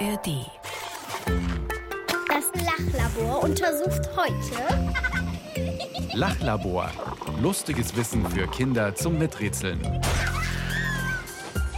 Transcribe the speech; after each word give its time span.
ARD. 0.00 0.46
Das 2.28 2.64
Lachlabor 2.64 3.42
untersucht 3.44 4.02
heute 4.16 4.92
Lachlabor. 6.16 6.90
Lustiges 7.40 7.96
Wissen 7.96 8.28
für 8.30 8.46
Kinder 8.48 8.94
zum 8.94 9.18
Miträtseln. 9.18 9.80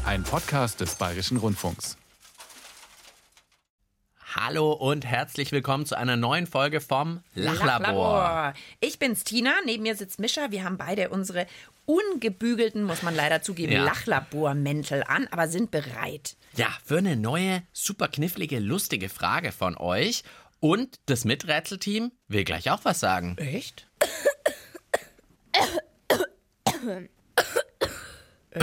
Ein 0.05 0.23
Podcast 0.25 0.81
des 0.81 0.95
Bayerischen 0.97 1.37
Rundfunks. 1.37 1.97
Hallo 4.35 4.73
und 4.73 5.05
herzlich 5.05 5.53
willkommen 5.53 5.87
zu 5.87 5.97
einer 5.97 6.17
neuen 6.17 6.47
Folge 6.47 6.81
vom 6.81 7.21
Lachlabor. 7.35 7.67
Lachlabor. 7.67 8.55
Ich 8.81 8.99
bin's 8.99 9.25
Tina, 9.25 9.53
neben 9.65 9.83
mir 9.83 9.97
sitzt 9.97 10.19
Mischa. 10.19 10.51
Wir 10.51 10.65
haben 10.65 10.77
beide 10.77 11.11
unsere 11.11 11.47
ungebügelten, 11.87 12.83
muss 12.85 13.03
man 13.03 13.15
leider 13.17 13.43
zugeben, 13.43 13.73
Ja. 13.73 13.83
Lachlabormäntel 13.85 15.03
an, 15.05 15.27
aber 15.31 15.49
sind 15.49 15.71
bereit. 15.71 16.37
Ja, 16.59 16.77
für 16.85 16.99
eine 16.99 17.15
neue, 17.15 17.63
super 17.73 18.09
knifflige, 18.09 18.59
lustige 18.59 19.09
Frage 19.09 19.53
von 19.53 19.77
euch. 19.77 20.25
Und 20.59 20.99
das 21.07 21.25
Miträtselteam 21.25 22.11
will 22.27 22.43
gleich 22.43 22.69
auch 22.73 22.81
was 22.83 22.99
sagen. 22.99 23.39
Echt? 23.39 23.87
äh, 28.51 28.61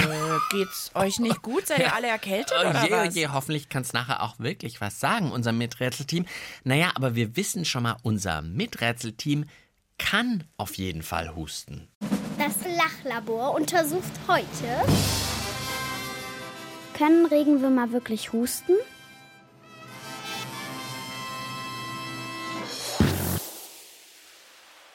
geht's 0.52 0.92
euch 0.94 1.20
nicht 1.20 1.42
gut? 1.42 1.68
Seid 1.68 1.80
ihr 1.80 1.96
alle 1.96 2.08
erkältet 2.08 2.52
Oh 2.58 2.68
oder 2.68 2.84
je, 2.84 2.92
oh 2.92 2.98
was? 2.98 3.16
je, 3.16 3.28
hoffentlich 3.30 3.70
kann 3.70 3.84
es 3.84 3.94
nachher 3.94 4.24
auch 4.24 4.40
wirklich 4.40 4.82
was 4.82 5.00
sagen, 5.00 5.32
unser 5.32 5.54
Miträtselteam. 5.54 6.26
Naja, 6.66 6.92
aber 6.96 7.16
wir 7.16 7.38
wissen 7.38 7.64
schon 7.64 7.84
mal, 7.84 7.96
unser 8.04 8.42
Miträtselteam 8.42 9.46
kann 9.98 10.44
auf 10.58 10.76
jeden 10.76 11.02
Fall 11.02 11.34
husten. 11.34 11.88
Das 12.38 12.56
Lachlabor 12.76 13.56
untersucht 13.56 14.12
heute 14.28 14.84
Können 16.98 17.26
Regenwürmer 17.26 17.92
wirklich 17.92 18.32
husten? 18.32 18.72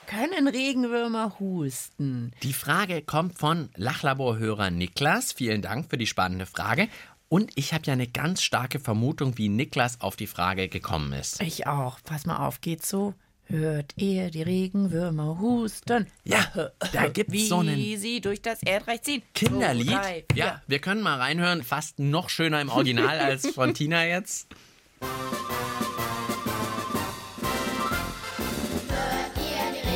Können 0.06 0.48
Regenwürmer 0.48 1.38
husten? 1.38 2.32
Die 2.42 2.54
Frage 2.54 3.02
kommt 3.02 3.38
von 3.38 3.68
Lachlaborhörer 3.76 4.70
Niklas. 4.70 5.32
Vielen 5.32 5.60
Dank 5.60 5.90
für 5.90 5.98
die 5.98 6.06
spannende 6.06 6.46
Frage. 6.46 6.88
Und 7.28 7.52
ich 7.56 7.74
habe 7.74 7.84
ja 7.84 7.92
eine 7.92 8.08
ganz 8.08 8.40
starke 8.42 8.80
Vermutung, 8.80 9.36
wie 9.36 9.50
Niklas 9.50 10.00
auf 10.00 10.16
die 10.16 10.26
Frage 10.26 10.70
gekommen 10.70 11.12
ist. 11.12 11.42
Ich 11.42 11.66
auch. 11.66 11.98
Pass 12.02 12.24
mal 12.24 12.46
auf, 12.46 12.62
geht's 12.62 12.88
so? 12.88 13.12
Hört 13.50 13.94
ihr 13.96 14.30
die 14.30 14.42
Regenwürmer 14.42 15.40
husten? 15.40 16.06
Ja, 16.22 16.70
da 16.92 17.08
gibt's 17.08 17.32
Wie 17.32 17.46
so 17.48 17.58
einen 17.58 17.74
sie 17.98 18.20
durch 18.20 18.40
das 18.42 18.62
Erdreich 18.62 19.02
ziehen. 19.02 19.22
Kinderlied. 19.34 19.88
Zwei, 19.88 19.94
drei, 19.96 20.24
vier. 20.32 20.44
ja, 20.44 20.62
wir 20.68 20.78
können 20.78 21.02
mal 21.02 21.18
reinhören. 21.18 21.64
Fast 21.64 21.98
noch 21.98 22.30
schöner 22.30 22.60
im 22.60 22.68
Original 22.68 23.18
als 23.18 23.48
von 23.48 23.74
Tina 23.74 24.06
jetzt. 24.06 24.46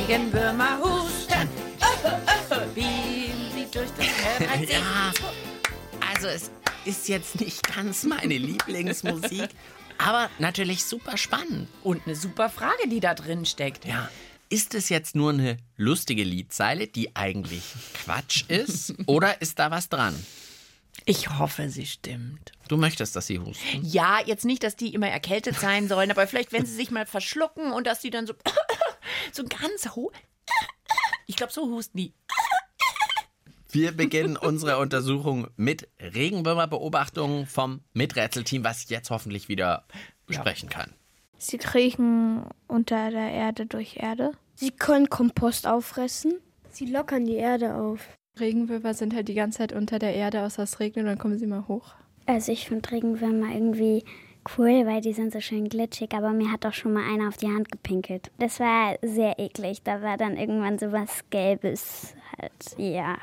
Regenwürmer 0.09 0.79
husten. 0.81 1.49
Wie 2.75 3.31
sie 3.55 3.67
durch 3.71 3.91
das 3.97 4.41
Erdreich 4.41 4.61
ziehen. 4.69 4.79
Ja, 4.81 5.13
also 6.13 6.27
es 6.27 6.51
ist 6.85 7.09
jetzt 7.09 7.41
nicht 7.41 7.63
ganz 7.75 8.03
meine 8.03 8.37
Lieblingsmusik, 8.37 9.49
aber 9.99 10.31
natürlich 10.39 10.85
super 10.85 11.17
spannend. 11.17 11.69
Und 11.83 12.07
eine 12.07 12.17
super 12.17 12.51
Frage, 12.51 12.89
die 12.89 13.01
da 13.01 13.15
drin 13.15 13.47
steckt. 13.47 13.85
Ja. 13.85 14.09
Ist 14.49 14.75
es 14.75 14.89
jetzt 14.89 15.17
nur 15.17 15.31
eine 15.33 15.57
lustige 15.77 16.23
Liedzeile, 16.23 16.87
die 16.87 17.17
eigentlich 17.17 17.63
Quatsch 17.95 18.45
ist? 18.49 18.95
Oder 19.07 19.41
ist 19.41 19.59
da 19.59 19.71
was 19.71 19.89
dran? 19.89 20.15
Ich 21.07 21.39
hoffe, 21.39 21.69
sie 21.69 21.87
stimmt. 21.87 22.53
Du 22.69 22.77
möchtest, 22.77 23.15
dass 23.17 23.27
sie 23.27 23.39
husten? 23.39 23.85
Ja, 23.85 24.21
jetzt 24.25 24.45
nicht, 24.45 24.63
dass 24.63 24.77
die 24.77 24.95
immer 24.95 25.09
erkältet 25.09 25.59
sein 25.59 25.89
sollen, 25.89 26.11
aber 26.11 26.27
vielleicht, 26.27 26.53
wenn 26.53 26.65
sie 26.65 26.75
sich 26.75 26.91
mal 26.91 27.05
verschlucken 27.05 27.73
und 27.73 27.87
dass 27.87 28.01
die 28.01 28.11
dann 28.11 28.27
so, 28.27 28.35
so 29.33 29.45
ganz 29.45 29.89
hoch. 29.95 30.13
Ich 31.27 31.37
glaube, 31.37 31.55
so 31.55 31.63
husten 31.71 31.97
die. 31.97 32.13
Wir 33.75 33.91
beginnen 33.91 34.37
unsere 34.37 34.79
Untersuchung 34.79 35.49
mit 35.57 35.89
Regenwürmerbeobachtungen 36.01 37.45
vom 37.47 37.81
Miträtselteam, 37.93 38.63
was 38.63 38.89
jetzt 38.89 39.11
hoffentlich 39.11 39.49
wieder 39.49 39.85
sprechen 40.31 40.69
kann. 40.69 40.93
Sie 41.39 41.59
kriechen 41.59 42.45
unter 42.69 43.11
der 43.11 43.33
Erde 43.33 43.67
durch 43.67 43.97
Erde. 43.97 44.31
Sie 44.55 44.71
können 44.71 45.11
Kompost 45.11 45.67
auffressen. 45.67 46.35
Sie 46.71 46.87
lockern 46.87 47.25
die 47.25 47.35
Erde 47.35 47.75
auf. 47.75 47.99
Regenwürmer 48.39 48.95
sind 48.95 49.13
halt 49.13 49.27
die 49.27 49.35
ganze 49.35 49.59
Zeit 49.59 49.73
unter 49.73 49.99
der 49.99 50.15
Erde, 50.15 50.43
außer 50.43 50.63
es 50.63 50.79
regnet 50.79 51.03
und 51.03 51.09
dann 51.09 51.19
kommen 51.19 51.41
sie 51.41 51.49
mal 51.49 51.67
hoch. 51.67 51.97
Also 52.27 52.53
ich 52.53 52.69
finde 52.69 52.93
Regenwürmer 52.93 53.53
irgendwie 53.53 54.05
cool, 54.57 54.87
weil 54.87 55.01
die 55.01 55.15
sind 55.15 55.33
so 55.33 55.41
schön 55.41 55.69
glitschig, 55.69 56.15
aber 56.15 56.31
mir 56.31 56.53
hat 56.53 56.65
doch 56.65 56.75
schon 56.75 56.93
mal 56.93 57.13
einer 57.13 57.27
auf 57.27 57.39
die 57.39 57.49
Hand 57.49 57.73
gepinkelt. 57.73 58.31
Das 58.39 58.61
war 58.61 58.97
sehr 59.03 59.41
eklig. 59.41 59.83
Da 59.83 60.01
war 60.01 60.17
dann 60.17 60.37
irgendwann 60.37 60.79
so 60.79 60.93
was 60.93 61.25
Gelbes 61.31 62.15
halt. 62.39 62.53
Ja. 62.79 63.17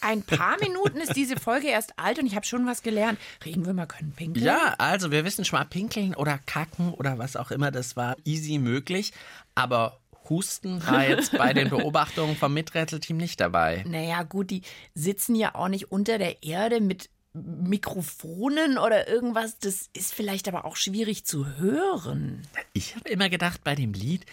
Ein 0.00 0.22
paar 0.22 0.58
Minuten 0.60 0.98
ist 0.98 1.16
diese 1.16 1.36
Folge 1.36 1.68
erst 1.68 1.98
alt 1.98 2.18
und 2.18 2.26
ich 2.26 2.34
habe 2.34 2.46
schon 2.46 2.66
was 2.66 2.82
gelernt. 2.82 3.18
Regenwürmer 3.44 3.86
können 3.86 4.12
pinkeln. 4.12 4.44
Ja, 4.44 4.74
also 4.78 5.10
wir 5.10 5.24
wissen 5.24 5.44
schon 5.44 5.58
mal, 5.58 5.64
pinkeln 5.64 6.14
oder 6.14 6.38
kacken 6.38 6.92
oder 6.94 7.18
was 7.18 7.36
auch 7.36 7.50
immer, 7.50 7.70
das 7.70 7.96
war 7.96 8.16
easy 8.24 8.58
möglich. 8.58 9.12
Aber 9.54 10.00
Husten 10.28 10.84
war 10.86 11.06
jetzt 11.08 11.36
bei 11.36 11.52
den 11.52 11.70
Beobachtungen 11.70 12.36
vom 12.36 12.52
Miträtselteam 12.54 13.16
nicht 13.16 13.40
dabei. 13.40 13.84
Naja, 13.86 14.22
gut, 14.22 14.50
die 14.50 14.62
sitzen 14.94 15.34
ja 15.34 15.54
auch 15.54 15.68
nicht 15.68 15.90
unter 15.90 16.18
der 16.18 16.42
Erde 16.42 16.80
mit 16.80 17.08
Mikrofonen 17.34 18.78
oder 18.78 19.08
irgendwas. 19.08 19.58
Das 19.58 19.88
ist 19.92 20.14
vielleicht 20.14 20.48
aber 20.48 20.64
auch 20.64 20.76
schwierig 20.76 21.24
zu 21.24 21.46
hören. 21.56 22.42
Ich 22.72 22.96
habe 22.96 23.08
immer 23.08 23.28
gedacht 23.28 23.62
bei 23.64 23.74
dem 23.74 23.92
Lied, 23.92 24.26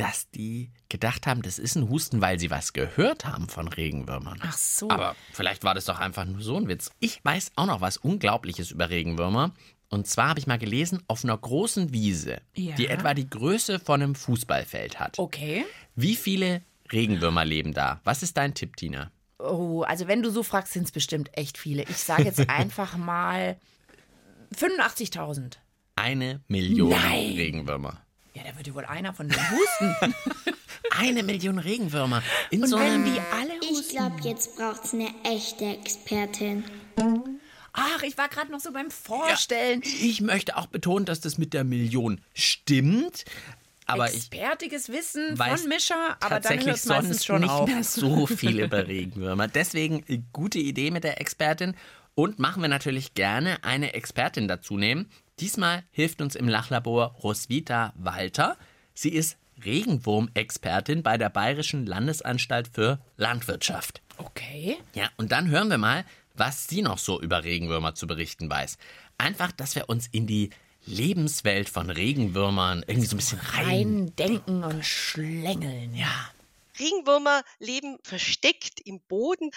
dass 0.00 0.30
die 0.30 0.70
gedacht 0.88 1.26
haben, 1.26 1.42
das 1.42 1.58
ist 1.58 1.76
ein 1.76 1.88
Husten, 1.88 2.20
weil 2.20 2.38
sie 2.40 2.50
was 2.50 2.72
gehört 2.72 3.24
haben 3.26 3.48
von 3.48 3.68
Regenwürmern. 3.68 4.38
Ach 4.42 4.56
so. 4.56 4.88
Aber 4.90 5.14
vielleicht 5.32 5.62
war 5.62 5.74
das 5.74 5.84
doch 5.84 5.98
einfach 6.00 6.24
nur 6.24 6.40
so 6.40 6.56
ein 6.56 6.68
Witz. 6.68 6.90
Ich 7.00 7.24
weiß 7.24 7.52
auch 7.56 7.66
noch 7.66 7.80
was 7.80 7.96
Unglaubliches 7.98 8.70
über 8.70 8.88
Regenwürmer. 8.90 9.52
Und 9.90 10.06
zwar 10.06 10.28
habe 10.30 10.38
ich 10.38 10.46
mal 10.46 10.58
gelesen, 10.58 11.02
auf 11.08 11.24
einer 11.24 11.36
großen 11.36 11.92
Wiese, 11.92 12.40
Ja. 12.54 12.74
die 12.76 12.86
etwa 12.86 13.12
die 13.12 13.28
Größe 13.28 13.78
von 13.80 14.02
einem 14.02 14.14
Fußballfeld 14.14 15.00
hat. 15.00 15.18
Okay. 15.18 15.64
Wie 15.96 16.16
viele 16.16 16.62
Regenwürmer 16.92 17.44
leben 17.44 17.74
da? 17.74 18.00
Was 18.04 18.22
ist 18.22 18.36
dein 18.36 18.54
Tipp, 18.54 18.76
Tina? 18.76 19.10
Oh, 19.38 19.82
also 19.82 20.06
wenn 20.06 20.22
du 20.22 20.30
so 20.30 20.42
fragst, 20.42 20.72
sind 20.74 20.84
es 20.84 20.92
bestimmt 20.92 21.30
echt 21.36 21.58
viele. 21.58 21.82
Ich 21.82 21.96
sage 21.96 22.24
jetzt 22.24 22.38
einfach 22.48 22.96
mal 22.96 23.58
85.000. 24.56 25.54
Eine 25.96 26.40
Million 26.48 26.90
Nein. 26.90 27.34
Regenwürmer. 27.36 28.00
Ja, 28.34 28.42
da 28.44 28.56
würde 28.56 28.74
wohl 28.74 28.84
einer 28.84 29.12
von 29.12 29.28
denen 29.28 29.50
husten. 29.50 30.14
Eine 30.96 31.22
Million 31.22 31.58
Regenwürmer. 31.58 32.22
In 32.50 32.62
Und 32.62 32.68
so 32.68 32.78
wenn 32.78 32.86
einem 32.92 33.04
die 33.04 33.20
alle 33.32 33.52
Ich 33.62 33.70
husten. 33.70 33.96
glaube, 33.96 34.20
jetzt 34.22 34.56
braucht's 34.56 34.92
eine 34.94 35.08
echte 35.24 35.64
Expertin. 35.66 36.64
Ach, 37.72 38.02
ich 38.02 38.18
war 38.18 38.28
gerade 38.28 38.50
noch 38.50 38.60
so 38.60 38.72
beim 38.72 38.90
Vorstellen. 38.90 39.82
Ich 39.84 40.20
möchte 40.20 40.56
auch 40.56 40.66
betonen, 40.66 41.04
dass 41.06 41.20
das 41.20 41.38
mit 41.38 41.52
der 41.54 41.64
Million 41.64 42.20
stimmt. 42.34 43.24
Aber 43.86 44.08
ich 44.08 44.16
Expertiges 44.16 44.88
Wissen 44.88 45.36
von 45.36 45.68
Mischa, 45.68 46.16
aber 46.20 46.40
dann 46.40 46.42
tatsächlich 46.42 46.66
hört 46.66 46.76
es 46.76 46.86
meistens 46.86 47.08
sonst 47.08 47.24
schon 47.26 47.40
nicht 47.40 47.50
auf. 47.50 47.68
mehr 47.68 47.82
so 47.82 48.26
viel 48.26 48.60
über 48.60 48.86
Regenwürmer. 48.86 49.48
Deswegen 49.48 50.04
äh, 50.08 50.20
gute 50.32 50.58
Idee 50.60 50.90
mit 50.90 51.02
der 51.04 51.20
Expertin. 51.20 51.74
Und 52.14 52.38
machen 52.38 52.60
wir 52.62 52.68
natürlich 52.68 53.14
gerne 53.14 53.62
eine 53.64 53.94
Expertin 53.94 54.46
dazu 54.48 54.76
nehmen. 54.76 55.08
Diesmal 55.40 55.84
hilft 55.90 56.20
uns 56.20 56.34
im 56.34 56.48
Lachlabor 56.48 57.16
Roswitha 57.22 57.94
Walter. 57.96 58.56
Sie 58.92 59.08
ist 59.08 59.38
Regenwurmexpertin 59.64 61.02
bei 61.02 61.16
der 61.16 61.30
Bayerischen 61.30 61.86
Landesanstalt 61.86 62.68
für 62.72 62.98
Landwirtschaft. 63.16 64.02
Okay. 64.18 64.76
Ja, 64.94 65.08
und 65.16 65.32
dann 65.32 65.48
hören 65.48 65.70
wir 65.70 65.78
mal, 65.78 66.04
was 66.34 66.66
sie 66.66 66.82
noch 66.82 66.98
so 66.98 67.20
über 67.20 67.44
Regenwürmer 67.44 67.94
zu 67.94 68.06
berichten 68.06 68.50
weiß. 68.50 68.76
Einfach, 69.18 69.52
dass 69.52 69.74
wir 69.74 69.88
uns 69.88 70.08
in 70.08 70.26
die 70.26 70.50
Lebenswelt 70.86 71.68
von 71.68 71.90
Regenwürmern 71.90 72.84
irgendwie 72.86 73.06
so 73.06 73.14
ein 73.14 73.18
bisschen 73.18 73.40
rein. 73.40 73.66
Reindenken 73.66 74.64
und 74.64 74.84
schlängeln. 74.84 75.94
Ja. 75.94 76.30
Regenwürmer 76.80 77.44
leben 77.58 77.98
versteckt 78.02 78.80
im 78.84 79.00
Boden. 79.02 79.50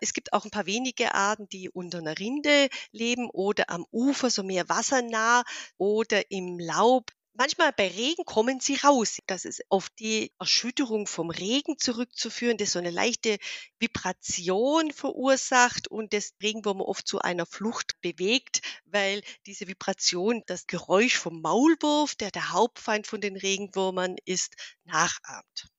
Es 0.00 0.12
gibt 0.12 0.32
auch 0.32 0.44
ein 0.44 0.50
paar 0.50 0.66
wenige 0.66 1.14
Arten, 1.14 1.48
die 1.48 1.68
unter 1.68 1.98
einer 1.98 2.18
Rinde 2.18 2.68
leben 2.90 3.28
oder 3.30 3.70
am 3.70 3.86
Ufer, 3.92 4.30
so 4.30 4.42
mehr 4.42 4.68
wassernah 4.68 5.44
oder 5.76 6.30
im 6.30 6.58
Laub. 6.58 7.12
Manchmal 7.34 7.72
bei 7.72 7.88
Regen 7.88 8.24
kommen 8.24 8.60
sie 8.60 8.74
raus. 8.74 9.18
Das 9.26 9.44
ist 9.44 9.62
auf 9.70 9.88
die 9.88 10.32
Erschütterung 10.38 11.06
vom 11.06 11.30
Regen 11.30 11.78
zurückzuführen, 11.78 12.58
das 12.58 12.72
so 12.72 12.78
eine 12.78 12.90
leichte 12.90 13.38
Vibration 13.78 14.92
verursacht 14.92 15.88
und 15.88 16.12
das 16.12 16.34
Regenwürmer 16.42 16.86
oft 16.86 17.06
zu 17.06 17.20
einer 17.20 17.46
Flucht 17.46 18.00
bewegt, 18.00 18.60
weil 18.84 19.22
diese 19.46 19.68
Vibration 19.68 20.42
das 20.46 20.66
Geräusch 20.66 21.16
vom 21.16 21.40
Maulwurf, 21.40 22.14
der 22.14 22.30
der 22.30 22.50
Hauptfeind 22.50 23.06
von 23.06 23.20
den 23.20 23.36
Regenwürmern 23.36 24.16
ist, 24.24 24.56
nachahmt. 24.84 25.70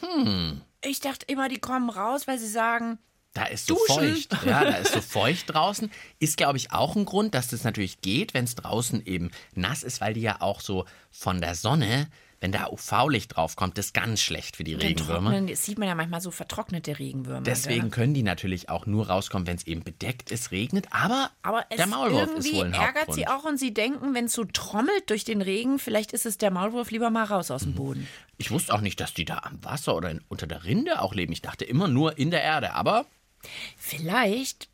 Hm. 0.00 0.60
Ich 0.82 1.00
dachte 1.00 1.26
immer, 1.26 1.48
die 1.48 1.58
kommen 1.58 1.90
raus, 1.90 2.26
weil 2.26 2.38
sie 2.38 2.48
sagen, 2.48 2.98
Da 3.34 3.44
ist 3.46 3.66
so 3.66 3.74
Duschen. 3.74 4.14
feucht. 4.14 4.36
Ja, 4.46 4.64
da 4.64 4.76
ist 4.76 4.92
so 4.92 5.00
feucht 5.00 5.52
draußen. 5.52 5.90
Ist, 6.18 6.36
glaube 6.36 6.58
ich, 6.58 6.72
auch 6.72 6.96
ein 6.96 7.04
Grund, 7.04 7.34
dass 7.34 7.48
das 7.48 7.64
natürlich 7.64 8.00
geht, 8.00 8.34
wenn 8.34 8.44
es 8.44 8.54
draußen 8.54 9.04
eben 9.06 9.30
nass 9.54 9.82
ist, 9.82 10.00
weil 10.00 10.14
die 10.14 10.20
ja 10.22 10.40
auch 10.40 10.60
so 10.60 10.84
von 11.10 11.40
der 11.40 11.54
Sonne, 11.54 12.08
wenn 12.40 12.52
da 12.52 12.68
UV-Licht 12.68 13.34
draufkommt, 13.34 13.78
ist 13.78 13.94
ganz 13.94 14.20
schlecht 14.20 14.56
für 14.56 14.64
die 14.64 14.72
Den 14.72 14.80
Regenwürmer. 14.88 15.30
trocknen, 15.30 15.46
das 15.46 15.64
sieht 15.64 15.78
man 15.78 15.88
ja 15.88 15.94
manchmal 15.94 16.20
so 16.20 16.30
vertrocknete 16.30 16.98
Regenwürmer. 16.98 17.40
Deswegen 17.42 17.82
gell? 17.82 17.90
können 17.90 18.14
die 18.14 18.22
natürlich 18.22 18.68
auch 18.68 18.86
nur 18.86 19.08
rauskommen, 19.08 19.46
wenn 19.46 19.56
es 19.56 19.66
eben 19.66 19.82
bedeckt 19.82 20.30
ist, 20.30 20.50
regnet. 20.50 20.86
Aber, 20.90 21.30
Aber 21.42 21.64
der 21.76 21.86
Maulwurf 21.86 22.34
ist 22.36 22.52
wohl 22.52 22.66
ein 22.66 22.74
ärgert 22.74 23.14
sie 23.14 23.26
auch 23.26 23.44
und 23.44 23.58
sie 23.58 23.72
denken, 23.72 24.14
wenn 24.14 24.26
es 24.26 24.32
so 24.34 24.44
trommelt 24.44 25.08
durch 25.08 25.24
den 25.24 25.40
Regen, 25.42 25.78
vielleicht 25.78 26.12
ist 26.12 26.26
es 26.26 26.36
der 26.38 26.50
Maulwurf 26.50 26.90
lieber 26.90 27.10
mal 27.10 27.24
raus 27.24 27.50
aus 27.50 27.62
dem 27.62 27.72
Mhm. 27.72 27.76
Boden. 27.76 28.08
Ich 28.38 28.50
wusste 28.50 28.74
auch 28.74 28.80
nicht, 28.82 29.00
dass 29.00 29.14
die 29.14 29.24
da 29.24 29.38
am 29.38 29.64
Wasser 29.64 29.96
oder 29.96 30.10
in, 30.10 30.20
unter 30.28 30.46
der 30.46 30.64
Rinde 30.64 31.00
auch 31.00 31.14
leben. 31.14 31.32
Ich 31.32 31.40
dachte 31.42 31.64
immer 31.64 31.88
nur 31.88 32.18
in 32.18 32.30
der 32.30 32.42
Erde. 32.42 32.74
Aber 32.74 33.06
Vielleicht 33.76 34.68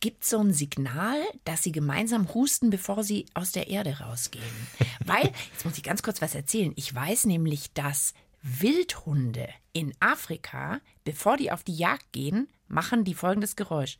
gibt 0.00 0.22
es 0.22 0.30
so 0.30 0.38
ein 0.38 0.52
Signal, 0.52 1.18
dass 1.44 1.62
sie 1.62 1.72
gemeinsam 1.72 2.32
husten, 2.34 2.70
bevor 2.70 3.04
sie 3.04 3.26
aus 3.34 3.52
der 3.52 3.68
Erde 3.68 3.98
rausgehen. 4.00 4.44
Weil, 5.04 5.32
jetzt 5.52 5.64
muss 5.64 5.76
ich 5.76 5.82
ganz 5.82 6.02
kurz 6.02 6.22
was 6.22 6.34
erzählen. 6.34 6.72
Ich 6.76 6.94
weiß 6.94 7.26
nämlich, 7.26 7.72
dass 7.72 8.14
Wildhunde 8.42 9.48
in 9.72 9.92
Afrika, 10.00 10.80
bevor 11.04 11.36
die 11.36 11.50
auf 11.50 11.64
die 11.64 11.76
Jagd 11.76 12.12
gehen, 12.12 12.48
machen 12.68 13.04
die 13.04 13.14
folgendes 13.14 13.56
Geräusch. 13.56 13.98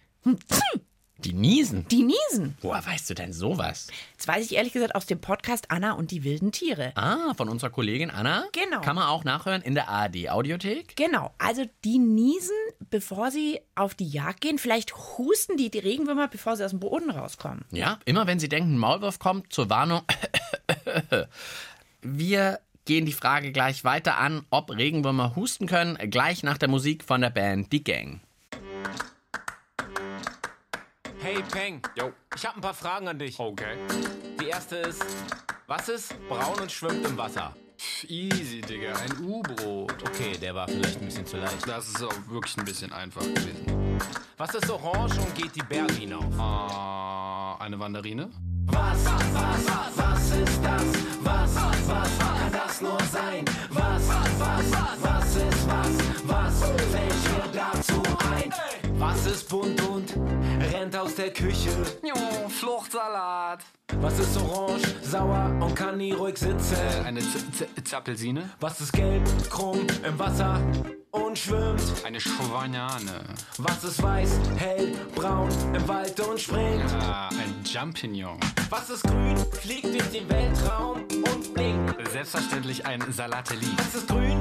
Die 1.19 1.33
niesen. 1.33 1.89
Die 1.89 2.03
niesen. 2.03 2.57
Woher 2.61 2.85
weißt 2.85 3.09
du 3.09 3.15
denn 3.15 3.33
sowas? 3.33 3.89
Das 4.19 4.29
weiß 4.29 4.45
ich 4.45 4.55
ehrlich 4.55 4.75
gesagt 4.75 4.95
aus 4.95 5.07
dem 5.07 5.21
Podcast 5.21 5.71
Anna 5.71 5.93
und 5.93 6.11
die 6.11 6.25
wilden 6.25 6.53
Tiere. 6.53 6.93
Ah, 6.95 7.33
von 7.35 7.49
unserer 7.49 7.71
Kollegin 7.71 8.11
Anna. 8.11 8.45
Genau. 8.53 8.83
Kann 8.83 8.97
man 8.97 9.07
auch 9.07 9.25
nachhören 9.25 9.63
in 9.63 9.75
der 9.75 9.89
ARD-Audiothek. 9.89 10.95
Genau, 10.97 11.35
also 11.39 11.65
die 11.85 11.99
niesen, 11.99 12.57
bevor 12.91 13.31
sie 13.31 13.61
auf 13.75 13.95
die 13.95 14.09
Jagd 14.09 14.43
gehen. 14.43 14.59
Vielleicht 14.59 14.95
husten 14.95 15.57
die, 15.57 15.71
die 15.71 15.79
Regenwürmer, 15.79 16.29
bevor 16.29 16.57
sie 16.57 16.65
aus 16.65 16.71
dem 16.73 16.81
Boden 16.81 17.11
rauskommen. 17.11 17.65
Ja, 17.71 17.99
immer 18.05 18.27
wenn 18.27 18.39
Sie 18.39 18.49
denken, 18.49 18.75
ein 18.75 18.79
Maulwurf 18.79 19.19
kommt, 19.19 19.53
zur 19.53 19.71
Warnung. 19.71 20.03
Wir 22.03 22.61
gehen 22.85 23.07
die 23.07 23.13
Frage 23.13 23.53
gleich 23.53 23.85
weiter 23.85 24.19
an, 24.19 24.45
ob 24.51 24.71
Regenwürmer 24.71 25.35
husten 25.35 25.67
können, 25.67 25.97
gleich 26.11 26.43
nach 26.43 26.59
der 26.59 26.69
Musik 26.69 27.05
von 27.05 27.21
der 27.21 27.31
Band 27.31 27.73
Die 27.73 27.83
Gang. 27.83 28.21
Hey 31.37 31.43
Peng, 31.53 31.83
Jo. 31.95 32.15
ich 32.35 32.47
habe 32.47 32.57
ein 32.57 32.63
paar 32.63 32.73
Fragen 32.73 33.09
an 33.09 33.19
dich. 33.19 33.39
Okay. 33.39 33.77
Die 34.41 34.47
erste 34.47 34.77
ist, 34.77 35.05
was 35.67 35.87
ist 35.91 36.15
braun 36.31 36.59
und 36.59 36.73
schwimmt 36.73 37.07
im 37.07 37.19
Wasser? 37.19 37.55
Easy, 38.09 38.63
Digga. 38.63 38.95
Ein 38.95 39.23
U-Boot. 39.23 40.03
Okay, 40.03 40.33
der 40.41 40.55
war 40.55 40.67
vielleicht 40.67 40.99
ein 40.99 41.05
bisschen 41.05 41.27
zu 41.27 41.37
leicht. 41.37 41.69
Das 41.69 41.89
ist 41.89 42.03
auch 42.03 42.15
wirklich 42.31 42.57
ein 42.57 42.65
bisschen 42.65 42.91
einfach 42.91 43.21
gewesen. 43.21 43.99
Was 44.39 44.55
ist 44.55 44.71
orange 44.71 45.19
und 45.19 45.35
geht 45.35 45.55
die 45.55 45.61
Berge 45.61 45.93
hinauf? 45.93 46.25
Äh, 46.25 47.65
eine 47.65 47.79
Wanderine? 47.79 48.31
Was, 48.69 49.05
was, 49.05 49.95
was 49.95 50.31
ist 50.39 50.65
das? 50.65 50.85
Was, 51.23 51.55
was 51.55 52.19
kann 52.19 52.51
das 52.51 52.81
nur 52.81 52.99
sein? 53.13 53.45
Was, 53.69 54.09
was, 54.09 54.73
was 55.03 55.16
ist 55.37 55.69
was? 55.69 55.91
Was 56.25 56.61
fällt 56.91 57.13
dir 57.25 57.61
dazu 57.61 58.03
ein? 58.33 58.53
Was 58.99 59.27
ist 59.27 59.49
bunt 59.49 59.81
und 59.89 60.15
rennt 60.73 60.97
aus 60.97 61.15
der 61.15 61.33
Küche? 61.33 61.71
Jo, 62.03 62.49
Fluchtsalat. 62.49 63.61
Was 64.01 64.19
ist 64.19 64.37
orange, 64.37 64.83
sauer 65.03 65.53
und 65.61 65.75
kann 65.75 65.99
nie 65.99 66.13
ruhig 66.13 66.37
sitzen? 66.39 66.77
Eine 67.05 67.21
Z 67.21 67.55
Z 67.55 67.69
Zappelsine? 67.89 68.51
Was 68.61 68.81
ist 68.81 68.93
gelb, 68.93 69.25
krumm 69.49 69.87
im 70.07 70.19
Wasser 70.19 70.61
und 71.13 71.39
schwimmt? 71.39 71.83
Eine 72.05 72.21
Schwanane. 72.21 73.25
Was 73.59 73.85
ist 73.85 74.03
weiß, 74.03 74.41
hell, 74.57 74.95
braun 75.15 75.49
im 75.75 75.87
Wald 75.87 76.19
und 76.21 76.41
springt? 76.41 76.93
Ah, 77.01 77.29
ein 77.29 77.65
Champignon. 77.65 78.39
Was 78.71 78.91
ist 78.91 79.05
grün, 79.05 79.37
fliegt 79.53 79.85
durch 79.85 80.11
den 80.11 80.29
Weltraum 80.29 81.03
und 81.13 81.55
blinkt? 81.55 82.11
Selbstverständlich 82.11 82.85
ein 82.85 83.01
Salatelli. 83.13 83.69
Was 83.77 83.95
ist 83.95 84.09
grün, 84.09 84.41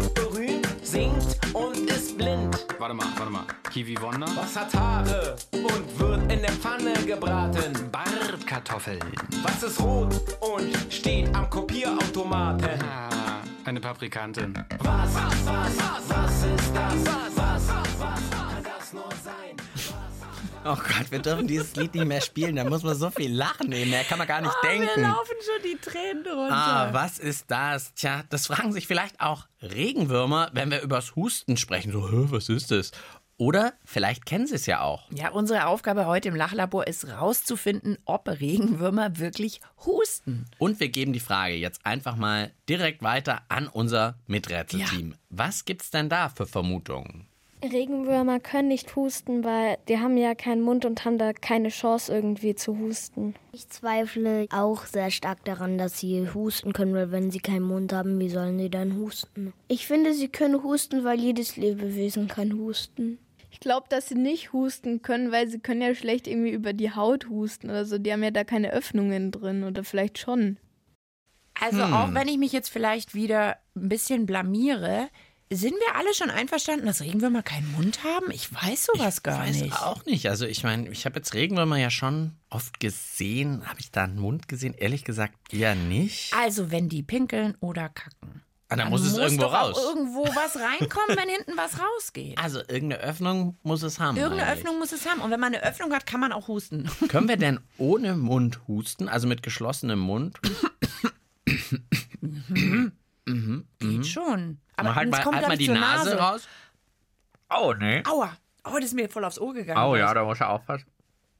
singt 0.85 1.37
und 1.53 1.89
ist 1.89 2.17
blind? 2.17 2.65
Warte 2.79 2.93
mal, 2.93 3.07
warte 3.17 3.31
mal. 3.31 3.43
Kiwi 3.71 3.99
Wonder? 4.01 4.27
Was 4.35 4.55
hat 4.55 4.73
Haare 4.75 5.35
und 5.51 5.99
wird 5.99 6.31
in 6.31 6.41
der 6.41 6.51
Pfanne 6.51 6.93
gebraten? 7.05 7.73
Bartkartoffeln. 7.91 8.99
Was 9.43 9.63
ist 9.63 9.81
rot 9.81 10.13
und 10.39 10.93
steht 10.93 11.33
am 11.35 11.49
Kopierautomaten? 11.49 12.81
Ah, 12.83 13.41
eine 13.65 13.79
Paprikantin. 13.79 14.53
Was, 14.79 15.15
was, 15.15 15.45
was, 15.45 16.09
was 16.09 16.43
ist 16.45 16.75
das? 16.75 17.05
Was, 17.05 17.37
was, 17.37 17.99
was 17.99 18.34
Oh 20.67 20.75
Gott, 20.75 21.11
wir 21.11 21.19
dürfen 21.19 21.45
dieses 21.45 21.75
Lied 21.75 21.93
nicht 21.93 22.07
mehr 22.07 22.21
spielen. 22.21 22.55
Da 22.55 22.63
muss 22.63 22.81
man 22.81 22.95
so 22.95 23.11
viel 23.11 23.31
lachen. 23.31 23.69
Nee, 23.69 23.85
mehr 23.85 24.03
kann 24.03 24.17
man 24.17 24.27
gar 24.27 24.41
nicht 24.41 24.51
Mir 24.63 24.69
denken. 24.69 25.01
laufen 25.03 25.35
schon 25.45 25.63
die 25.63 25.77
Tränen 25.77 26.25
runter. 26.25 26.55
Ah, 26.55 26.89
was 26.91 27.19
ist 27.19 27.51
das? 27.51 27.93
Tja, 27.93 28.23
das 28.31 28.47
fragen 28.47 28.73
sich 28.73 28.87
vielleicht 28.87 29.21
auch 29.21 29.45
Regenwürmer, 29.61 30.49
wenn 30.53 30.71
wir 30.71 30.81
übers 30.81 31.15
Husten 31.15 31.57
sprechen. 31.57 31.91
So, 31.91 32.31
was 32.31 32.49
ist 32.49 32.71
das? 32.71 32.89
Oder 33.37 33.73
vielleicht 33.83 34.25
kennen 34.25 34.47
sie 34.47 34.55
es 34.55 34.65
ja 34.65 34.81
auch. 34.81 35.03
Ja, 35.11 35.29
unsere 35.29 35.67
Aufgabe 35.67 36.07
heute 36.07 36.29
im 36.29 36.35
Lachlabor 36.35 36.87
ist 36.87 37.07
rauszufinden, 37.09 37.99
ob 38.05 38.27
Regenwürmer 38.27 39.19
wirklich 39.19 39.61
husten. 39.85 40.45
Und 40.57 40.79
wir 40.79 40.89
geben 40.89 41.13
die 41.13 41.19
Frage 41.19 41.53
jetzt 41.53 41.85
einfach 41.85 42.15
mal 42.15 42.51
direkt 42.67 43.03
weiter 43.03 43.43
an 43.49 43.67
unser 43.67 44.15
Miträtselteam. 44.25 45.13
Was 45.29 45.65
gibt's 45.65 45.91
denn 45.91 46.09
da 46.09 46.29
für 46.29 46.47
Vermutungen? 46.47 47.27
Regenwürmer 47.65 48.39
können 48.39 48.69
nicht 48.69 48.95
husten, 48.95 49.43
weil 49.43 49.77
die 49.87 49.99
haben 49.99 50.17
ja 50.17 50.35
keinen 50.35 50.61
Mund 50.61 50.85
und 50.85 51.05
haben 51.05 51.17
da 51.17 51.33
keine 51.33 51.69
Chance 51.69 52.13
irgendwie 52.13 52.55
zu 52.55 52.77
husten. 52.77 53.35
Ich 53.51 53.69
zweifle 53.69 54.47
auch 54.51 54.85
sehr 54.85 55.11
stark 55.11 55.43
daran, 55.45 55.77
dass 55.77 55.99
sie 55.99 56.29
husten 56.33 56.73
können, 56.73 56.93
weil 56.93 57.11
wenn 57.11 57.31
sie 57.31 57.39
keinen 57.39 57.63
Mund 57.63 57.93
haben, 57.93 58.19
wie 58.19 58.29
sollen 58.29 58.57
sie 58.57 58.69
dann 58.69 58.97
husten? 58.97 59.53
Ich 59.67 59.87
finde, 59.87 60.13
sie 60.13 60.27
können 60.27 60.63
husten, 60.63 61.03
weil 61.03 61.19
jedes 61.19 61.57
Lebewesen 61.57 62.27
kann 62.27 62.57
husten. 62.57 63.19
Ich 63.51 63.59
glaube, 63.61 63.87
dass 63.89 64.09
sie 64.09 64.15
nicht 64.15 64.51
husten 64.51 65.01
können, 65.01 65.31
weil 65.31 65.47
sie 65.47 65.59
können 65.59 65.81
ja 65.81 65.95
schlecht 65.95 66.27
irgendwie 66.27 66.51
über 66.51 66.73
die 66.73 66.91
Haut 66.91 67.29
husten 67.29 67.69
oder 67.69 67.85
so. 67.85 67.97
Die 67.97 68.11
haben 68.11 68.23
ja 68.23 68.31
da 68.31 68.43
keine 68.43 68.73
Öffnungen 68.73 69.31
drin 69.31 69.63
oder 69.63 69.83
vielleicht 69.83 70.17
schon. 70.17 70.57
Also 71.61 71.83
auch 71.83 72.13
wenn 72.13 72.27
ich 72.27 72.37
mich 72.37 72.51
jetzt 72.51 72.69
vielleicht 72.69 73.15
wieder 73.15 73.57
ein 73.75 73.87
bisschen 73.87 74.25
blamiere, 74.25 75.07
sind 75.51 75.73
wir 75.73 75.95
alle 75.95 76.13
schon 76.13 76.29
einverstanden, 76.31 76.85
dass 76.87 77.01
Regenwürmer 77.01 77.43
keinen 77.43 77.71
Mund 77.73 78.03
haben? 78.03 78.31
Ich 78.31 78.51
weiß 78.53 78.87
sowas 78.93 79.21
gar 79.23 79.39
weiß 79.39 79.61
nicht. 79.61 79.73
auch 79.81 80.03
nicht. 80.05 80.27
Also 80.29 80.45
ich 80.45 80.63
meine, 80.63 80.89
ich 80.89 81.05
habe 81.05 81.17
jetzt 81.17 81.33
Regenwürmer 81.33 81.77
ja 81.77 81.89
schon 81.91 82.35
oft 82.49 82.79
gesehen. 82.79 83.65
Habe 83.67 83.79
ich 83.79 83.91
da 83.91 84.05
einen 84.05 84.17
Mund 84.19 84.47
gesehen? 84.47 84.73
Ehrlich 84.73 85.03
gesagt 85.03 85.35
eher 85.53 85.75
nicht. 85.75 86.33
Also 86.33 86.71
wenn 86.71 86.89
die 86.89 87.03
pinkeln 87.03 87.55
oder 87.59 87.89
kacken. 87.89 88.41
Ah, 88.69 88.77
dann 88.77 88.89
muss 88.89 89.05
es 89.05 89.15
irgendwo 89.15 89.43
doch 89.43 89.53
auch 89.53 89.69
raus. 89.69 89.77
irgendwo 89.79 90.23
was 90.23 90.55
reinkommen, 90.55 91.15
wenn 91.15 91.29
hinten 91.29 91.55
was 91.55 91.73
rausgeht. 91.79 92.39
Also 92.43 92.59
irgendeine 92.59 92.97
Öffnung 93.03 93.57
muss 93.61 93.83
es 93.83 93.99
haben. 93.99 94.17
Irgendeine 94.17 94.49
eigentlich. 94.49 94.65
Öffnung 94.65 94.79
muss 94.79 94.91
es 94.91 95.07
haben. 95.07 95.21
Und 95.21 95.29
wenn 95.29 95.39
man 95.39 95.53
eine 95.53 95.63
Öffnung 95.63 95.93
hat, 95.93 96.07
kann 96.07 96.19
man 96.19 96.31
auch 96.31 96.47
husten. 96.47 96.89
Können 97.07 97.27
wir 97.27 97.37
denn 97.37 97.59
ohne 97.77 98.15
Mund 98.15 98.61
husten? 98.67 99.07
Also 99.07 99.27
mit 99.27 99.43
geschlossenem 99.43 99.99
Mund? 99.99 100.39
Geht 103.79 104.07
schon. 104.07 104.57
Aber 104.77 104.95
halt 104.95 105.07
es 105.07 105.11
mal, 105.11 105.23
kommt 105.23 105.35
halt 105.37 105.47
mal 105.47 105.53
ich, 105.53 105.59
die 105.59 105.65
zur 105.65 105.75
Nase, 105.75 106.17
raus. 106.17 106.47
Oh, 107.49 107.73
nee. 107.77 108.03
Aua. 108.05 108.35
Oh, 108.63 108.73
das 108.75 108.85
ist 108.85 108.93
mir 108.93 109.09
voll 109.09 109.23
aufs 109.25 109.39
Ohr 109.39 109.53
gegangen. 109.53 109.79
Oh 109.83 109.95
ja, 109.95 110.13
da 110.13 110.23
muss 110.23 110.39
er 110.39 110.49
aufpassen. 110.49 110.87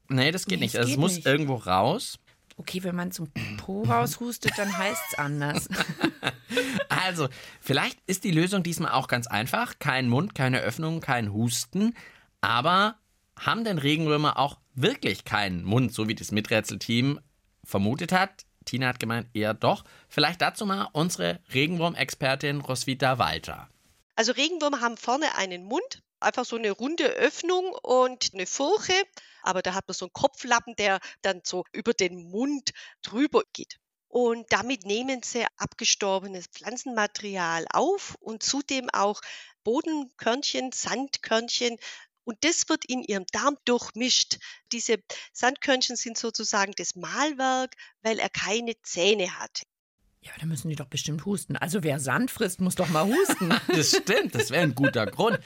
Nee, 0.10 0.32
das 0.32 0.46
geht 0.46 0.60
Nee, 0.60 0.65
nicht. 0.65 0.75
das 0.75 0.80
Also 0.82 0.89
es 0.89 0.94
geht 0.96 1.00
muss 1.00 1.15
nicht. 1.15 1.25
irgendwo 1.25 1.56
raus. 1.56 2.20
Okay, 2.58 2.84
wenn 2.84 2.96
man 2.96 3.12
zum 3.12 3.30
Po 3.58 3.84
raushustet, 3.84 4.54
dann 4.58 4.77
heißt 4.77 5.01
es 5.12 5.18
anders. 5.18 5.68
Also, 6.89 7.27
vielleicht 7.60 8.00
ist 8.08 8.24
die 8.24 8.32
Lösung 8.32 8.63
diesmal 8.63 8.92
auch 8.92 9.08
ganz 9.08 9.27
einfach. 9.27 9.77
Kein 9.80 10.08
Mund, 10.08 10.34
keine 10.36 10.60
Öffnung, 10.62 11.01
kein 11.01 11.34
Husten. 11.34 11.94
Aber 12.42 12.96
haben 13.39 13.63
denn 13.63 13.77
Regenwürmer 13.77 14.39
auch 14.39 14.58
wirklich 14.74 15.25
keinen 15.25 15.63
Mund, 15.63 15.94
so 15.94 16.08
wie 16.08 16.15
das 16.15 16.32
Miträtselteam 16.32 17.20
vermutet 17.63 18.12
hat? 18.12 18.46
Tina 18.65 18.88
hat 18.88 19.00
gemeint, 19.00 19.27
eher 19.34 19.53
doch. 19.53 19.84
Vielleicht 20.10 20.41
dazu 20.41 20.65
mal 20.65 20.89
unsere 20.93 21.39
Regenwurmexpertin 21.53 22.62
Roswitha 22.62 23.17
Walter. 23.19 23.69
Also 24.15 24.31
Regenwürmer 24.31 24.81
haben 24.81 24.98
vorne 24.98 25.36
einen 25.36 25.65
Mund, 25.65 26.03
einfach 26.19 26.45
so 26.45 26.55
eine 26.55 26.72
runde 26.72 27.05
Öffnung 27.05 27.74
und 27.84 28.31
eine 28.34 28.45
Furche, 28.45 28.93
aber 29.43 29.62
da 29.62 29.74
hat 29.74 29.88
man 29.88 29.93
so 29.95 30.05
einen 30.05 30.13
Kopflappen, 30.13 30.75
der 30.75 31.00
dann 31.22 31.41
so 31.43 31.63
über 31.72 31.93
den 31.93 32.29
Mund 32.29 32.72
drüber 33.01 33.43
geht. 33.53 33.77
Und 34.07 34.45
damit 34.53 34.86
nehmen 34.86 35.22
sie 35.24 35.45
abgestorbenes 35.57 36.48
Pflanzenmaterial 36.48 37.65
auf 37.74 38.15
und 38.22 38.43
zudem 38.43 38.89
auch 38.91 39.19
Bodenkörnchen, 39.65 40.72
Sandkörnchen. 40.72 41.77
Und 42.25 42.38
das 42.41 42.67
wird 42.67 42.84
in 42.86 43.01
ihrem 43.03 43.25
Darm 43.32 43.55
durchmischt. 43.65 44.39
Diese 44.72 44.96
Sandkörnchen 45.32 45.96
sind 45.96 46.17
sozusagen 46.17 46.74
das 46.75 46.96
Mahlwerk, 46.96 47.75
weil 48.01 48.20
er 48.20 48.29
keine 48.29 48.74
Zähne 48.82 49.39
hat. 49.39 49.62
Ja, 50.22 50.32
da 50.39 50.48
müssen 50.48 50.70
die 50.70 50.75
doch 50.75 50.88
bestimmt 50.88 51.24
husten. 51.25 51.55
Also 51.55 51.84
wer 51.84 52.00
Sand 52.00 52.32
frisst, 52.32 52.60
muss 52.60 52.74
doch 52.74 52.89
mal 52.89 53.05
husten. 53.05 53.53
Das 53.67 53.91
stimmt, 53.91 54.34
das 54.34 54.50
wäre 54.50 54.63
ein 54.63 54.74
guter 54.74 55.05
Grund. 55.05 55.39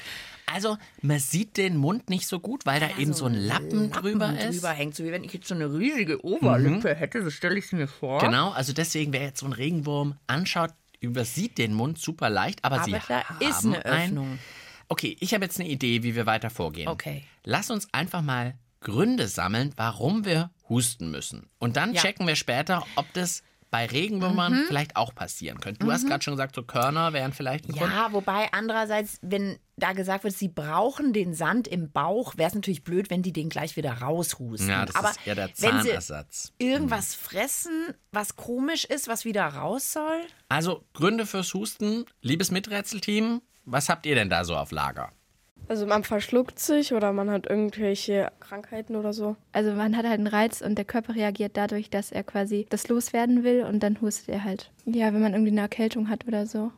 Also, 0.46 0.78
man 1.02 1.20
sieht 1.20 1.58
den 1.58 1.76
Mund 1.76 2.10
nicht 2.10 2.26
so 2.28 2.40
gut, 2.40 2.66
weil 2.66 2.80
da 2.80 2.98
eben 2.98 3.14
so 3.14 3.26
ein 3.26 3.34
Lappen, 3.36 3.92
drüber 3.92 4.34
ist. 4.34 4.46
Mhm. 4.46 4.52
drüber 4.54 4.70
hängt, 4.72 4.96
so 4.96 5.04
wie 5.04 5.12
wenn 5.12 5.24
ich 5.26 5.34
jetzt 5.34 5.48
so 5.50 5.54
eine 5.54 5.72
riesige 5.72 6.24
Oberlippe 6.26 6.96
hätte, 6.96 7.22
so 7.24 7.30
stelle 7.30 7.60
ich 7.60 7.66
es 7.66 7.72
mir 7.74 7.88
vor. 7.90 8.20
Genau, 8.22 8.52
also 8.52 8.72
deswegen, 8.74 9.12
wer 9.14 9.22
jetzt 9.24 9.42
so 9.42 9.46
einen 9.46 9.54
Regenwurm 9.54 10.18
anschaut, 10.28 10.72
übersieht 11.02 11.58
den 11.58 11.74
Mund 11.74 12.00
super 12.00 12.30
leicht, 12.30 12.64
aber, 12.64 12.84
sie 12.86 12.96
Aber 12.96 13.04
da 13.08 13.24
haben 13.26 13.42
ist 13.48 13.66
eine 13.66 13.86
ein- 13.86 14.04
Öffnung. 14.06 14.40
Okay, 14.90 15.16
ich 15.20 15.34
habe 15.34 15.46
jetzt 15.46 15.60
eine 15.60 15.70
Idee, 15.70 16.04
wie 16.04 16.16
wir 16.16 16.26
weiter 16.26 16.50
vorgehen. 16.50 16.88
Okay. 16.88 17.24
Lass 17.44 17.70
uns 17.70 17.88
einfach 17.94 18.22
mal 18.22 18.56
Gründe 18.82 19.28
sammeln, 19.28 19.72
warum 19.78 20.26
wir 20.26 20.52
husten 20.68 21.12
müssen. 21.12 21.50
Und 21.60 21.78
dann 21.78 21.94
Ja. 21.94 22.02
checken 22.02 22.26
wir 22.28 22.36
später, 22.36 22.86
ob 22.96 23.12
das 23.14 23.44
bei 23.72 23.86
Regenwürmern 23.86 24.64
vielleicht 24.68 24.96
auch 24.96 25.14
passieren 25.14 25.60
könnte. 25.60 25.86
Du 25.86 25.92
hast 25.92 26.08
gerade 26.08 26.24
schon 26.24 26.34
gesagt, 26.34 26.56
so 26.56 26.64
Körner 26.64 27.14
wären 27.14 27.34
vielleicht 27.34 27.66
ein 27.70 27.74
Grund. 27.74 27.92
Ja, 27.92 28.12
wobei 28.14 28.52
andererseits, 28.52 29.20
wenn 29.22 29.60
da 29.78 29.94
gesagt 29.94 30.24
wird, 30.24 30.36
sie 30.36 30.48
brauchen 30.48 31.14
den 31.14 31.36
Sand 31.36 31.68
im 31.68 31.92
Bauch, 31.92 32.36
wäre 32.36 32.48
es 32.50 32.56
natürlich 32.56 32.84
blöd, 32.84 33.12
wenn 33.12 33.22
die 33.22 33.32
den 33.32 33.48
gleich 33.50 33.76
wieder 33.76 33.94
raushusten. 34.02 34.70
Ja, 34.70 34.88
das 34.88 34.96
Aber 34.96 35.12
ist 35.12 35.20
ja 35.24 35.36
der 35.36 35.50
wenn 35.60 35.82
sie 35.84 35.90
Zahnersatz. 35.90 36.52
irgendwas 36.58 37.14
fressen, 37.14 37.94
was 38.12 38.36
komisch 38.36 38.86
ist, 38.86 39.08
was 39.08 39.24
wieder 39.24 39.46
raus 39.46 39.94
soll? 39.94 40.22
Also 40.48 40.84
Gründe 40.94 41.28
fürs 41.28 41.54
Husten, 41.54 42.06
liebes 42.22 42.50
Miträtselteam, 42.50 43.42
was 43.66 43.90
habt 43.90 44.06
ihr 44.06 44.16
denn 44.16 44.30
da 44.30 44.44
so 44.44 44.56
auf 44.56 44.72
Lager? 44.72 45.10
Also 45.68 45.86
man 45.86 46.04
verschluckt 46.04 46.58
sich 46.58 46.94
oder 46.94 47.14
man 47.14 47.30
hat 47.30 47.46
irgendwelche 47.48 48.32
Krankheiten 48.40 48.96
oder 48.96 49.14
so. 49.14 49.36
Also 49.52 49.72
man 49.74 49.96
hat 49.96 50.06
halt 50.06 50.16
einen 50.18 50.26
Reiz 50.28 50.62
und 50.62 50.76
der 50.78 50.86
Körper 50.86 51.14
reagiert 51.14 51.56
dadurch, 51.58 51.92
dass 51.92 52.12
er 52.12 52.24
quasi 52.24 52.66
das 52.70 52.88
loswerden 52.88 53.44
will 53.44 53.64
und 53.64 53.82
dann 53.82 54.02
hustet 54.02 54.30
er 54.30 54.44
halt. 54.44 54.72
Ja, 54.86 55.14
wenn 55.14 55.22
man 55.22 55.34
irgendwie 55.34 55.52
eine 55.52 55.62
Erkältung 55.62 56.10
hat 56.10 56.26
oder 56.28 56.48
so. 56.48 56.72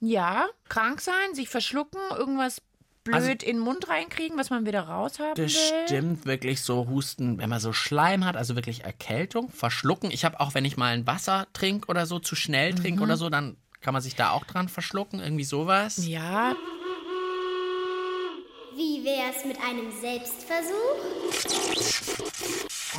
Ja, 0.00 0.46
krank 0.68 1.00
sein, 1.00 1.34
sich 1.34 1.48
verschlucken, 1.48 2.00
irgendwas 2.16 2.62
blöd 3.04 3.14
Also- 3.16 3.30
in 3.30 3.38
den 3.38 3.58
Mund 3.58 3.88
reinkriegen, 3.88 4.38
was 4.38 4.48
man 4.48 4.64
wieder 4.64 4.80
raushaben 4.82 5.34
Das 5.34 5.52
will. 5.54 5.86
stimmt 5.86 6.24
wirklich 6.24 6.62
so 6.62 6.88
Husten, 6.88 7.36
wenn 7.38 7.50
man 7.50 7.60
so 7.60 7.74
Schleim 7.74 8.24
hat, 8.24 8.36
also 8.36 8.54
wirklich 8.54 8.84
Erkältung, 8.84 9.50
verschlucken. 9.50 10.10
Ich 10.10 10.24
habe 10.24 10.40
auch, 10.40 10.54
wenn 10.54 10.64
ich 10.64 10.78
mal 10.78 10.94
ein 10.94 11.06
Wasser 11.06 11.46
trinke 11.52 11.88
oder 11.88 12.06
so, 12.06 12.18
zu 12.18 12.34
schnell 12.36 12.74
trinke 12.74 13.02
oder 13.02 13.18
so, 13.18 13.28
dann 13.28 13.56
kann 13.84 13.92
man 13.92 14.02
sich 14.02 14.16
da 14.16 14.30
auch 14.30 14.44
dran 14.44 14.68
verschlucken, 14.68 15.20
irgendwie 15.20 15.44
sowas. 15.44 15.98
Ja, 16.06 16.56
Wie 18.74 19.04
wär's 19.04 19.44
mit 19.44 19.58
einem 19.60 19.92
Selbstversuch? 20.00 20.72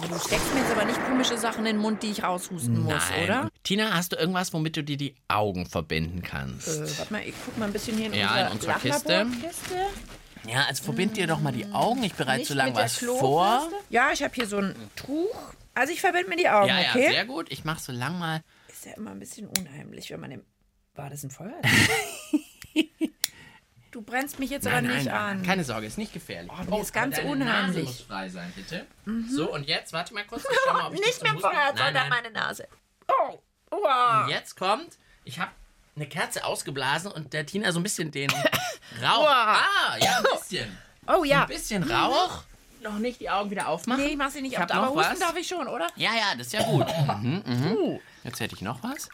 du 0.08 0.20
steckst 0.20 0.54
mir 0.54 0.62
jetzt 0.62 0.72
aber 0.72 0.86
nicht 0.86 1.04
komische 1.06 1.38
Sachen 1.38 1.60
in 1.66 1.66
den 1.66 1.78
Mund, 1.78 2.04
die 2.04 2.12
ich 2.12 2.22
raushusten 2.24 2.84
muss, 2.84 2.94
Nein. 3.10 3.24
oder? 3.24 3.50
Tina, 3.64 3.94
hast 3.96 4.12
du 4.12 4.16
irgendwas, 4.18 4.54
womit 4.54 4.78
du 4.78 4.84
dir 4.84 4.98
die 4.98 5.16
Augen 5.28 5.66
verbinden 5.66 6.22
kannst? 6.22 6.68
Äh, 6.68 6.98
warte 7.00 7.14
mal, 7.14 7.24
ich 7.28 7.34
guck 7.44 7.58
mal 7.58 7.66
ein 7.66 7.74
bisschen 7.74 7.98
hier 7.98 8.06
in 8.08 8.14
Ja, 8.14 8.28
unsere 8.28 8.46
in 8.46 8.52
unserer 8.54 8.80
Kiste. 8.80 9.28
Ja, 10.48 10.66
also 10.68 10.84
verbind 10.84 11.18
dir 11.18 11.26
doch 11.26 11.40
mal 11.40 11.52
die 11.52 11.66
Augen. 11.74 12.04
Ich 12.04 12.14
bereite 12.14 12.40
Nicht 12.40 12.48
so 12.50 12.54
lange 12.54 12.76
was 12.76 13.00
vor. 13.00 13.68
Ja, 13.90 14.12
ich 14.14 14.22
habe 14.22 14.34
hier 14.36 14.46
so 14.46 14.58
ein 14.60 14.76
Tuch. 14.96 15.36
Also 15.74 15.92
ich 15.92 16.00
verbinde 16.02 16.30
mir 16.30 16.38
die 16.38 16.48
Augen, 16.50 16.68
Ja, 16.68 16.80
ja, 16.80 16.90
okay? 16.92 17.10
sehr 17.10 17.26
gut. 17.26 17.48
Ich 17.52 17.66
mache 17.66 17.82
so 17.82 17.92
lang 17.92 18.20
mal. 18.20 18.44
Ist 18.68 18.86
ja 18.86 18.94
immer 18.94 19.12
ein 19.12 19.20
bisschen 19.20 19.48
unheimlich, 19.48 20.12
wenn 20.12 20.20
man 20.20 20.32
im... 20.32 20.44
War 20.96 21.10
das 21.10 21.24
ein 21.24 21.32
Feuer? 21.32 21.54
du 23.92 24.02
brennst 24.02 24.40
mich 24.40 24.50
jetzt 24.50 24.68
aber 24.68 24.82
nicht 24.82 25.10
an. 25.10 25.44
Keine 25.44 25.64
Sorge, 25.64 25.88
ist 25.88 25.98
nicht 25.98 26.14
gefährlich. 26.14 26.52
Oh, 26.52 26.70
mir 26.70 26.82
ist 26.82 26.94
ganz 26.94 27.18
deine 27.18 27.30
unheimlich. 27.30 27.76
Nase 27.86 27.98
muss 27.98 28.02
frei 28.02 28.30
sein, 28.30 28.52
bitte. 28.56 28.86
So, 29.30 29.54
und 29.54 29.68
jetzt, 29.68 29.94
warte 29.94 30.14
mal 30.14 30.26
kurz. 30.26 30.44
Ich 30.44 30.58
schau 30.66 30.74
mal, 30.74 30.88
ob 30.88 30.94
ich 30.94 31.00
nicht 31.06 31.14
das 31.16 31.22
mehr 31.24 31.32
zum 31.32 31.38
im 31.38 31.42
Feuer, 31.42 31.54
Nein, 31.54 31.76
sondern 31.78 31.94
nein. 31.94 32.10
meine 32.10 32.32
Nase. 32.32 32.68
Oh, 33.08 33.40
wow. 33.72 34.24
Und 34.24 34.30
jetzt 34.30 34.56
kommt, 34.56 34.98
ich 35.26 35.40
habe 35.40 35.52
eine 35.96 36.08
Kerze 36.08 36.44
ausgeblasen 36.44 37.12
und 37.12 37.34
der 37.34 37.46
Tina 37.46 37.72
so 37.72 37.80
ein 37.80 37.84
bisschen 37.84 38.12
den 38.12 38.30
Rauch. 38.30 39.22
Wow. 39.24 39.28
Ah, 39.28 39.98
ja, 40.00 40.18
ein 40.18 40.24
bisschen. 40.40 40.78
Oh 41.08 41.24
ja. 41.24 41.44
Ein 41.44 41.50
bisschen 41.50 41.84
Rauch. 41.84 42.42
Noch 42.82 42.98
nicht 42.98 43.20
die 43.22 43.30
Augen 43.30 43.52
wieder 43.52 43.68
aufmachen. 43.68 44.02
Nee, 44.04 44.10
ich 44.14 44.18
mach 44.18 44.32
sie 44.32 44.42
nicht 44.42 44.54
Ich 44.54 44.58
ab. 44.58 44.72
hab 44.72 44.76
Aber 44.78 44.86
noch 44.88 44.96
husten 44.96 45.12
was. 45.14 45.20
darf 45.20 45.36
ich 45.38 45.48
schon, 45.48 45.68
oder? 45.68 45.86
Ja, 45.96 46.16
ja, 46.16 46.34
das 46.36 46.48
ist 46.48 46.54
ja 46.54 46.64
gut. 46.64 46.88
mhm, 47.22 47.44
mhm. 47.46 48.00
Jetzt 48.24 48.40
hätte 48.40 48.56
ich 48.56 48.64
noch 48.64 48.82
was. 48.82 49.08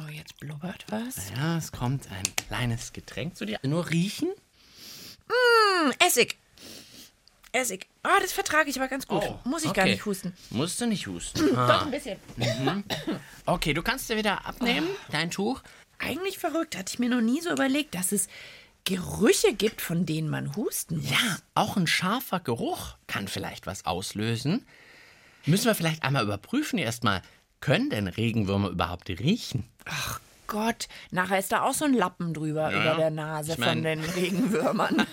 Oh, 0.00 0.08
jetzt 0.10 0.38
blubbert 0.40 0.84
was. 0.88 1.30
Ja, 1.36 1.56
es 1.56 1.70
kommt 1.70 2.08
ein 2.10 2.24
kleines 2.48 2.92
Getränk 2.92 3.36
zu 3.36 3.44
dir. 3.46 3.58
Nur 3.62 3.88
riechen. 3.90 4.28
Hm, 5.28 5.92
Essig. 6.04 6.36
Essig. 7.52 7.86
Ah, 8.02 8.18
das 8.20 8.32
vertrage 8.32 8.68
ich 8.68 8.76
aber 8.80 8.88
ganz 8.88 9.06
gut. 9.06 9.22
Oh, 9.24 9.38
Muss 9.48 9.64
ich 9.64 9.72
gar 9.72 9.84
okay. 9.84 9.92
nicht 9.92 10.04
husten. 10.04 10.34
Musst 10.50 10.80
du 10.80 10.86
nicht 10.86 11.06
husten. 11.06 11.50
Doch 11.54 11.56
Ah. 11.56 11.82
ein 11.82 11.90
bisschen. 11.92 12.18
Okay, 13.46 13.72
du 13.74 13.82
kannst 13.82 14.10
dir 14.10 14.16
wieder 14.16 14.44
abnehmen, 14.46 14.88
dein 15.12 15.30
Tuch. 15.30 15.62
Eigentlich 15.98 16.38
verrückt. 16.38 16.76
Hatte 16.76 16.92
ich 16.92 16.98
mir 16.98 17.08
noch 17.08 17.20
nie 17.20 17.40
so 17.40 17.50
überlegt, 17.52 17.94
dass 17.94 18.10
es 18.10 18.26
Gerüche 18.84 19.54
gibt, 19.54 19.80
von 19.80 20.04
denen 20.04 20.28
man 20.28 20.56
husten 20.56 20.96
muss. 20.98 21.10
Ja, 21.10 21.38
auch 21.54 21.76
ein 21.76 21.86
scharfer 21.86 22.40
Geruch 22.40 22.96
kann 23.06 23.28
vielleicht 23.28 23.66
was 23.66 23.86
auslösen. 23.86 24.66
Müssen 25.46 25.66
wir 25.66 25.74
vielleicht 25.76 26.02
einmal 26.02 26.24
überprüfen 26.24 26.78
erstmal, 26.78 27.22
können 27.64 27.90
denn 27.90 28.06
Regenwürmer 28.08 28.68
überhaupt 28.70 29.08
riechen? 29.08 29.68
Gott, 30.46 30.88
nachher 31.10 31.38
ist 31.38 31.50
da 31.52 31.62
auch 31.62 31.72
so 31.72 31.84
ein 31.86 31.94
Lappen 31.94 32.34
drüber 32.34 32.70
Ja, 32.70 32.80
über 32.80 32.94
der 32.96 33.10
Nase 33.10 33.52
ich 33.54 33.58
mein- 33.58 33.68
von 33.76 33.82
den 33.82 34.00
Regenwürmern. 34.04 35.06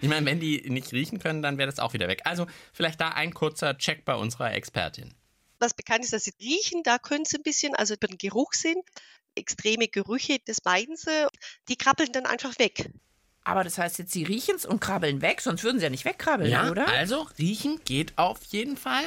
Ich 0.00 0.08
meine, 0.08 0.26
wenn 0.26 0.40
die 0.40 0.68
nicht 0.68 0.92
riechen 0.92 1.20
können, 1.20 1.42
dann 1.42 1.58
wäre 1.58 1.70
das 1.70 1.78
auch 1.78 1.92
wieder 1.92 2.08
weg. 2.08 2.22
Also 2.24 2.46
vielleicht 2.72 3.00
da 3.00 3.10
ein 3.10 3.32
kurzer 3.32 3.78
Check 3.78 4.04
bei 4.04 4.14
unserer 4.14 4.52
Expertin. 4.52 5.14
Was 5.60 5.74
bekannt 5.74 6.04
ist, 6.04 6.12
dass 6.12 6.24
sie 6.24 6.34
riechen, 6.40 6.82
da 6.82 6.98
können 6.98 7.24
sie 7.24 7.36
ein 7.36 7.42
bisschen, 7.44 7.74
also 7.76 7.94
über 7.94 8.08
den 8.08 8.18
Geruchssinn, 8.18 8.76
extreme 9.36 9.86
Gerüche, 9.88 10.38
das 10.44 10.58
meiden 10.64 10.96
sie, 10.96 11.28
die 11.68 11.76
krabbeln 11.76 12.10
dann 12.12 12.26
einfach 12.26 12.58
weg. 12.58 12.90
Aber 13.44 13.62
das 13.62 13.78
heißt 13.78 13.98
jetzt, 13.98 14.12
sie 14.12 14.24
riechen 14.24 14.56
es 14.56 14.64
und 14.66 14.80
krabbeln 14.80 15.22
weg, 15.22 15.40
sonst 15.40 15.62
würden 15.62 15.78
sie 15.78 15.84
ja 15.84 15.90
nicht 15.90 16.04
wegkrabbeln, 16.04 16.50
Ja, 16.50 16.70
oder? 16.70 16.88
also 16.88 17.28
riechen 17.38 17.80
geht 17.84 18.16
auf 18.18 18.42
jeden 18.44 18.76
Fall. 18.76 19.04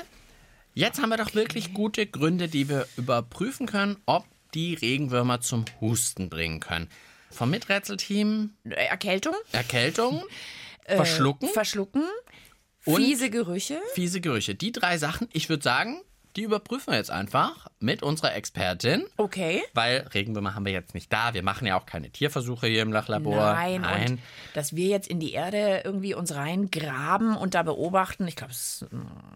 Jetzt 0.78 1.02
haben 1.02 1.10
wir 1.10 1.18
doch 1.18 1.34
wirklich 1.34 1.74
gute 1.74 2.06
Gründe, 2.06 2.48
die 2.48 2.70
wir 2.70 2.88
überprüfen 2.98 3.66
können, 3.66 3.98
ob 4.06 4.28
die 4.54 4.76
Regenwürmer 4.76 5.42
zum 5.42 5.66
Husten 5.82 6.30
bringen 6.30 6.60
können. 6.60 6.88
Vom 7.32 7.50
Miträtselteam 7.50 8.52
Erkältung, 8.64 9.34
Erkältung, 9.54 10.24
Äh, 10.84 10.98
Verschlucken, 10.98 11.50
Verschlucken, 11.50 12.04
fiese 12.82 13.32
Gerüche. 13.32 13.82
fiese 13.96 14.22
Gerüche. 14.22 14.54
Die 14.54 14.72
drei 14.72 15.00
Sachen, 15.00 15.28
ich 15.34 15.50
würde 15.50 15.64
sagen, 15.64 16.00
die 16.38 16.44
überprüfen 16.44 16.94
wir 16.94 16.98
jetzt 16.98 17.10
einfach 17.10 17.68
mit 17.80 18.04
unserer 18.04 18.36
Expertin. 18.36 19.06
Okay. 19.18 19.64
Weil 19.74 20.08
Regenwürmer 20.14 20.54
haben 20.54 20.66
wir 20.66 20.72
jetzt 20.72 20.94
nicht 20.94 21.12
da. 21.12 21.34
Wir 21.34 21.42
machen 21.42 21.66
ja 21.66 21.78
auch 21.78 21.88
keine 21.88 22.12
Tierversuche 22.12 22.68
hier 22.68 22.84
im 22.84 22.94
Lachlabor. 22.94 23.54
Nein, 23.54 23.84
und 24.12 24.20
dass 24.54 24.76
wir 24.76 24.88
jetzt 24.88 25.08
in 25.08 25.20
die 25.20 25.34
Erde 25.34 25.82
irgendwie 25.84 26.14
uns 26.14 26.36
reingraben 26.36 27.36
und 27.36 27.56
da 27.56 27.64
beobachten, 27.64 28.28
ich 28.28 28.36
glaube, 28.36 28.52
es 28.52 28.84
ist 28.84 28.86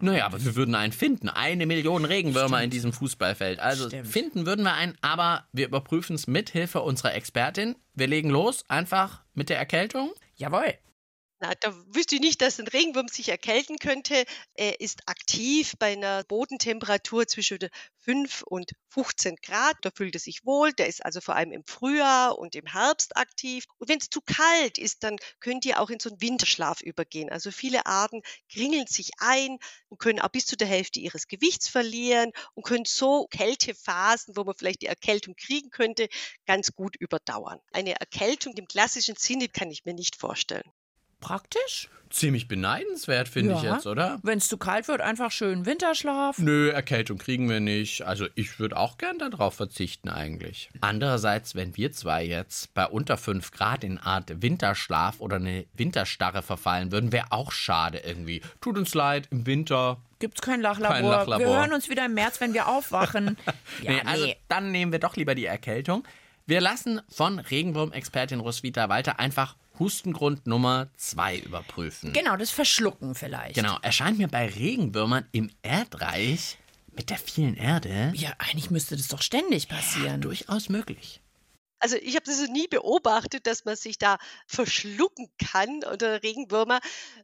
Naja, 0.00 0.26
aber 0.26 0.44
wir 0.44 0.54
würden 0.54 0.76
einen 0.76 0.92
finden. 0.92 1.28
Eine 1.28 1.66
Million 1.66 2.04
Regenwürmer 2.04 2.62
in 2.62 2.70
diesem 2.70 2.92
Fußballfeld. 2.92 3.58
Also 3.58 3.88
Stimmt. 3.88 4.06
finden 4.06 4.46
würden 4.46 4.64
wir 4.64 4.74
einen, 4.74 4.96
aber 5.00 5.44
wir 5.52 5.66
überprüfen 5.66 6.14
es 6.14 6.28
mit 6.28 6.50
Hilfe 6.50 6.82
unserer 6.82 7.14
Expertin. 7.14 7.74
Wir 7.94 8.06
legen 8.06 8.30
los, 8.30 8.64
einfach 8.68 9.22
mit 9.34 9.48
der 9.48 9.58
Erkältung. 9.58 10.12
Jawohl. 10.36 10.74
Na, 11.42 11.54
da 11.58 11.74
wüsste 11.88 12.14
ich 12.14 12.20
nicht, 12.20 12.40
dass 12.40 12.60
ein 12.60 12.68
Regenwurm 12.68 13.08
sich 13.08 13.28
erkälten 13.28 13.78
könnte. 13.78 14.26
Er 14.54 14.80
ist 14.80 15.08
aktiv 15.08 15.72
bei 15.76 15.94
einer 15.94 16.22
Bodentemperatur 16.22 17.26
zwischen 17.26 17.58
5 17.98 18.42
und 18.42 18.70
15 18.90 19.34
Grad. 19.42 19.76
Da 19.80 19.90
fühlt 19.92 20.14
er 20.14 20.20
sich 20.20 20.46
wohl. 20.46 20.72
Der 20.72 20.86
ist 20.86 21.04
also 21.04 21.20
vor 21.20 21.34
allem 21.34 21.50
im 21.50 21.64
Frühjahr 21.66 22.38
und 22.38 22.54
im 22.54 22.66
Herbst 22.66 23.16
aktiv. 23.16 23.64
Und 23.78 23.88
wenn 23.88 23.98
es 23.98 24.08
zu 24.08 24.20
kalt 24.20 24.78
ist, 24.78 25.02
dann 25.02 25.16
könnt 25.40 25.64
ihr 25.64 25.80
auch 25.80 25.90
in 25.90 25.98
so 25.98 26.10
einen 26.10 26.20
Winterschlaf 26.20 26.80
übergehen. 26.80 27.28
Also 27.28 27.50
viele 27.50 27.86
Arten 27.86 28.22
kringeln 28.48 28.86
sich 28.86 29.10
ein 29.18 29.58
und 29.88 29.98
können 29.98 30.20
auch 30.20 30.28
bis 30.28 30.46
zu 30.46 30.56
der 30.56 30.68
Hälfte 30.68 31.00
ihres 31.00 31.26
Gewichts 31.26 31.68
verlieren 31.68 32.30
und 32.54 32.64
können 32.64 32.84
so 32.84 33.26
Kältephasen, 33.26 34.36
wo 34.36 34.44
man 34.44 34.54
vielleicht 34.56 34.82
die 34.82 34.86
Erkältung 34.86 35.34
kriegen 35.34 35.70
könnte, 35.70 36.06
ganz 36.46 36.72
gut 36.72 36.94
überdauern. 36.94 37.58
Eine 37.72 37.98
Erkältung 37.98 38.56
im 38.56 38.68
klassischen 38.68 39.16
Sinne 39.16 39.48
kann 39.48 39.72
ich 39.72 39.84
mir 39.84 39.94
nicht 39.94 40.14
vorstellen. 40.14 40.70
Praktisch. 41.22 41.88
Ziemlich 42.10 42.46
beneidenswert, 42.46 43.26
finde 43.26 43.54
ich 43.54 43.62
Ja. 43.62 43.76
jetzt, 43.76 43.86
oder? 43.86 44.18
Wenn 44.22 44.36
es 44.36 44.46
zu 44.46 44.58
kalt 44.58 44.86
wird, 44.86 45.00
einfach 45.00 45.30
schön 45.30 45.64
Winterschlaf. 45.64 46.36
Nö, 46.36 46.68
Erkältung 46.68 47.16
kriegen 47.16 47.48
wir 47.48 47.60
nicht. 47.60 48.02
Also 48.02 48.26
ich 48.34 48.58
würde 48.58 48.76
auch 48.76 48.98
gern 48.98 49.18
darauf 49.18 49.54
verzichten 49.54 50.10
eigentlich. 50.10 50.68
Andererseits, 50.82 51.54
wenn 51.54 51.74
wir 51.74 51.90
zwei 51.92 52.22
jetzt 52.22 52.74
bei 52.74 52.84
unter 52.84 53.16
5 53.16 53.50
Grad 53.52 53.82
in 53.82 53.96
Art 53.96 54.42
Winterschlaf 54.42 55.20
oder 55.20 55.36
eine 55.36 55.64
Winterstarre 55.72 56.42
verfallen 56.42 56.92
würden, 56.92 57.12
wäre 57.12 57.28
auch 57.30 57.50
schade 57.50 58.00
irgendwie. 58.04 58.42
Tut 58.60 58.76
uns 58.76 58.92
leid, 58.92 59.28
im 59.30 59.46
Winter. 59.46 59.96
Gibt's 60.18 60.42
kein 60.42 60.60
Lachlabor. 60.60 60.94
Kein 60.96 61.04
Lachlabor. 61.06 61.46
Wir 61.46 61.56
hören 61.56 61.72
uns 61.72 61.88
wieder 61.88 62.04
im 62.04 62.12
März, 62.12 62.42
wenn 62.42 62.52
wir 62.52 62.68
aufwachen. 62.68 63.38
ja, 63.82 63.90
nee, 63.92 64.02
also 64.04 64.26
dann 64.48 64.70
nehmen 64.70 64.92
wir 64.92 64.98
doch 64.98 65.16
lieber 65.16 65.34
die 65.34 65.46
Erkältung. 65.46 66.04
Wir 66.46 66.60
lassen 66.60 67.00
von 67.08 67.38
Regenwurm-Expertin 67.38 68.40
Roswitha 68.40 68.88
Walter 68.88 69.20
einfach 69.20 69.56
Hustengrund 69.78 70.46
Nummer 70.46 70.88
2 70.96 71.38
überprüfen. 71.38 72.12
Genau, 72.12 72.36
das 72.36 72.50
Verschlucken 72.50 73.14
vielleicht. 73.14 73.54
Genau, 73.54 73.78
erscheint 73.80 74.18
mir 74.18 74.28
bei 74.28 74.48
Regenwürmern 74.48 75.26
im 75.32 75.50
Erdreich 75.62 76.58
Mit 76.94 77.08
der 77.08 77.16
vielen 77.16 77.54
Erde? 77.54 78.12
Ja, 78.14 78.32
eigentlich 78.38 78.70
müsste 78.70 78.96
das 78.96 79.08
doch 79.08 79.22
ständig 79.22 79.68
passieren. 79.68 80.20
Durchaus 80.20 80.68
möglich. 80.68 81.21
Also 81.82 81.96
ich 81.96 82.14
habe 82.14 82.24
das 82.24 82.38
so 82.38 82.46
nie 82.46 82.68
beobachtet, 82.68 83.48
dass 83.48 83.64
man 83.64 83.74
sich 83.74 83.98
da 83.98 84.18
verschlucken 84.46 85.28
kann 85.44 85.82
oder 85.82 86.22
Regenwürmer. 86.22 86.78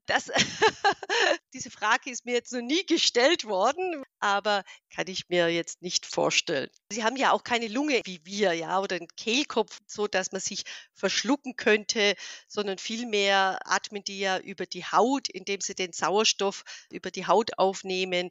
Das, 0.06 0.32
diese 1.54 1.70
Frage 1.70 2.10
ist 2.10 2.26
mir 2.26 2.34
jetzt 2.34 2.52
noch 2.52 2.60
nie 2.60 2.84
gestellt 2.84 3.44
worden, 3.44 4.02
aber 4.18 4.64
kann 4.92 5.06
ich 5.06 5.28
mir 5.28 5.48
jetzt 5.48 5.80
nicht 5.80 6.06
vorstellen. 6.06 6.68
Sie 6.90 7.04
haben 7.04 7.14
ja 7.14 7.30
auch 7.30 7.44
keine 7.44 7.68
Lunge 7.68 8.00
wie 8.04 8.20
wir, 8.24 8.52
ja, 8.52 8.80
oder 8.80 8.96
einen 8.96 9.06
Kehlkopf, 9.16 9.78
so 9.86 10.08
dass 10.08 10.32
man 10.32 10.40
sich 10.40 10.64
verschlucken 10.92 11.54
könnte, 11.54 12.16
sondern 12.48 12.78
vielmehr 12.78 13.60
atmen 13.64 14.02
die 14.02 14.18
ja 14.18 14.40
über 14.40 14.66
die 14.66 14.84
Haut, 14.84 15.28
indem 15.28 15.60
sie 15.60 15.76
den 15.76 15.92
Sauerstoff 15.92 16.64
über 16.90 17.12
die 17.12 17.28
Haut 17.28 17.56
aufnehmen. 17.58 18.30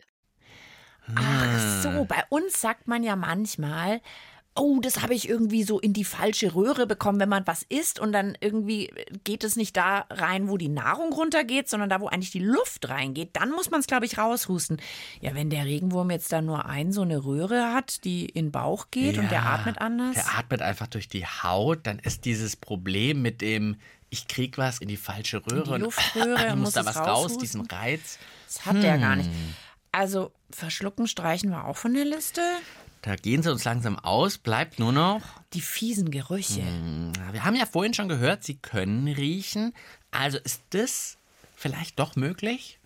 Ach 1.15 1.81
so, 1.83 2.03
bei 2.03 2.25
uns 2.27 2.59
sagt 2.59 2.87
man 2.87 3.01
ja 3.01 3.15
manchmal, 3.15 4.01
oh, 4.57 4.79
das 4.79 5.01
habe 5.01 5.13
ich 5.13 5.29
irgendwie 5.29 5.63
so 5.63 5.79
in 5.79 5.93
die 5.93 6.03
falsche 6.03 6.55
Röhre 6.55 6.87
bekommen, 6.87 7.19
wenn 7.19 7.29
man 7.29 7.45
was 7.45 7.63
isst 7.69 7.99
und 7.99 8.11
dann 8.11 8.37
irgendwie 8.41 8.91
geht 9.23 9.43
es 9.43 9.55
nicht 9.55 9.77
da 9.77 10.05
rein, 10.09 10.49
wo 10.49 10.57
die 10.57 10.69
Nahrung 10.69 11.13
runtergeht, 11.13 11.69
sondern 11.69 11.89
da, 11.89 12.01
wo 12.01 12.07
eigentlich 12.07 12.31
die 12.31 12.39
Luft 12.39 12.89
reingeht. 12.89 13.29
Dann 13.33 13.51
muss 13.51 13.69
man 13.69 13.79
es, 13.79 13.87
glaube 13.87 14.05
ich, 14.05 14.17
raushusten. 14.17 14.77
Ja, 15.21 15.35
wenn 15.35 15.49
der 15.49 15.65
Regenwurm 15.65 16.11
jetzt 16.11 16.31
da 16.31 16.41
nur 16.41 16.65
ein 16.65 16.91
so 16.91 17.03
eine 17.03 17.23
Röhre 17.23 17.73
hat, 17.73 18.03
die 18.03 18.25
in 18.25 18.47
den 18.47 18.51
Bauch 18.51 18.87
geht 18.91 19.17
und 19.17 19.31
der 19.31 19.39
Ja, 19.39 19.53
atmet 19.53 19.79
anders. 19.79 20.15
Der 20.15 20.37
atmet 20.37 20.61
einfach 20.61 20.87
durch 20.87 21.07
die 21.07 21.25
Haut, 21.25 21.85
dann 21.85 21.99
ist 21.99 22.25
dieses 22.25 22.55
Problem 22.55 23.21
mit 23.21 23.41
dem, 23.41 23.77
ich 24.09 24.27
krieg 24.27 24.57
was 24.57 24.79
in 24.79 24.87
die 24.87 24.97
falsche 24.97 25.45
Röhre 25.45 25.63
die 25.63 25.69
und 25.71 25.81
Luftröhre 25.81 26.47
und 26.53 26.59
muss 26.59 26.73
da 26.73 26.85
was 26.85 26.97
raus, 26.97 27.07
raushusten. 27.07 27.39
diesen 27.41 27.61
Reiz. 27.61 28.17
Das 28.47 28.65
hat 28.65 28.81
der 28.81 28.97
gar 28.97 29.15
nicht. 29.15 29.29
Hm. 29.29 29.53
Also, 29.91 30.31
verschlucken 30.49 31.07
streichen 31.07 31.49
wir 31.49 31.65
auch 31.65 31.77
von 31.77 31.93
der 31.93 32.05
Liste. 32.05 32.41
Da 33.07 33.15
gehen 33.15 33.41
sie 33.41 33.49
uns 33.49 33.63
langsam 33.63 33.97
aus, 33.97 34.37
bleibt 34.37 34.79
nur 34.79 34.91
noch. 34.91 35.21
Die 35.53 35.61
fiesen 35.61 36.11
Gerüche. 36.11 36.59
Ja, 36.59 37.31
Wir 37.31 37.45
haben 37.45 37.55
ja 37.55 37.65
vorhin 37.65 37.93
schon 37.93 38.09
gehört, 38.09 38.43
sie 38.43 38.57
können 38.57 39.07
riechen. 39.07 39.73
Also 40.11 40.37
ist 40.39 40.61
das 40.71 41.17
vielleicht 41.55 41.99
doch 41.99 42.17
möglich? 42.17 42.81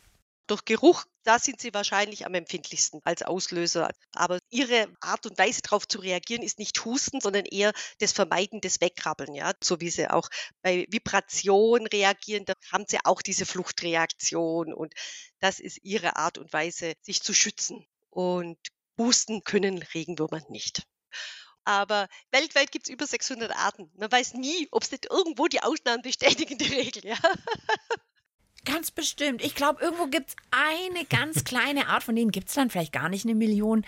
Durch 0.46 0.64
Geruch, 0.66 1.06
da 1.24 1.40
sind 1.40 1.60
sie 1.60 1.74
wahrscheinlich 1.74 2.28
am 2.28 2.36
empfindlichsten 2.36 3.02
als 3.04 3.24
Auslöser. 3.24 3.90
Aber 4.14 4.38
ihre 4.52 4.90
Art 5.00 5.26
und 5.26 5.40
Weise 5.40 5.64
darauf 5.64 5.88
zu 5.88 5.98
reagieren 5.98 6.44
ist 6.44 6.60
nicht 6.60 6.86
Husten, 6.86 7.20
sondern 7.20 7.46
eher 7.46 7.74
das 7.98 8.12
Vermeiden 8.12 8.62
des 8.62 8.80
Wegkrabbeln. 8.80 9.34
Ja? 9.34 9.54
So 9.64 9.82
wie 9.82 9.90
sie 9.90 10.08
auch 10.08 10.30
bei 10.62 10.86
Vibration 10.92 11.88
reagieren, 11.88 12.46
da 12.46 12.54
haben 12.72 12.86
sie 12.88 13.00
auch 13.06 13.24
diese 13.24 13.48
Fluchtreaktion. 13.48 14.72
Und 14.72 14.94
das 15.40 15.60
ist 15.60 15.80
ihre 15.82 16.18
Art 16.18 16.38
und 16.38 16.54
Weise, 16.54 16.94
sich 17.02 17.24
zu 17.24 17.34
schützen. 17.34 17.88
Und 18.12 18.60
Husten 19.06 19.44
können 19.44 19.84
Regenwürmer 19.94 20.42
nicht. 20.50 20.88
Aber 21.64 22.08
weltweit 22.32 22.72
gibt 22.72 22.88
es 22.88 22.94
über 22.94 23.06
600 23.06 23.52
Arten. 23.52 23.92
Man 23.98 24.12
weiß 24.12 24.34
nie, 24.34 24.68
ob 24.72 24.84
es 24.84 24.92
nicht 24.92 25.08
irgendwo 25.10 25.48
die 25.48 25.62
Ausnahmen 25.62 26.02
bestätigen 26.02 26.58
die 26.58 26.74
Regel. 26.74 27.06
Ja? 27.06 27.18
Ganz 28.66 28.92
bestimmt. 28.92 29.44
Ich 29.44 29.56
glaube, 29.56 29.82
irgendwo 29.82 30.08
gibt 30.08 30.30
es 30.30 30.36
eine 30.52 31.06
ganz 31.06 31.44
kleine 31.44 31.88
Art, 31.88 32.04
von 32.04 32.16
denen 32.16 32.32
gibt 32.32 32.50
es 32.50 32.56
dann 32.56 32.70
vielleicht 32.70 32.94
gar 32.94 33.10
nicht 33.10 33.26
eine 33.26 33.36
Million, 33.36 33.86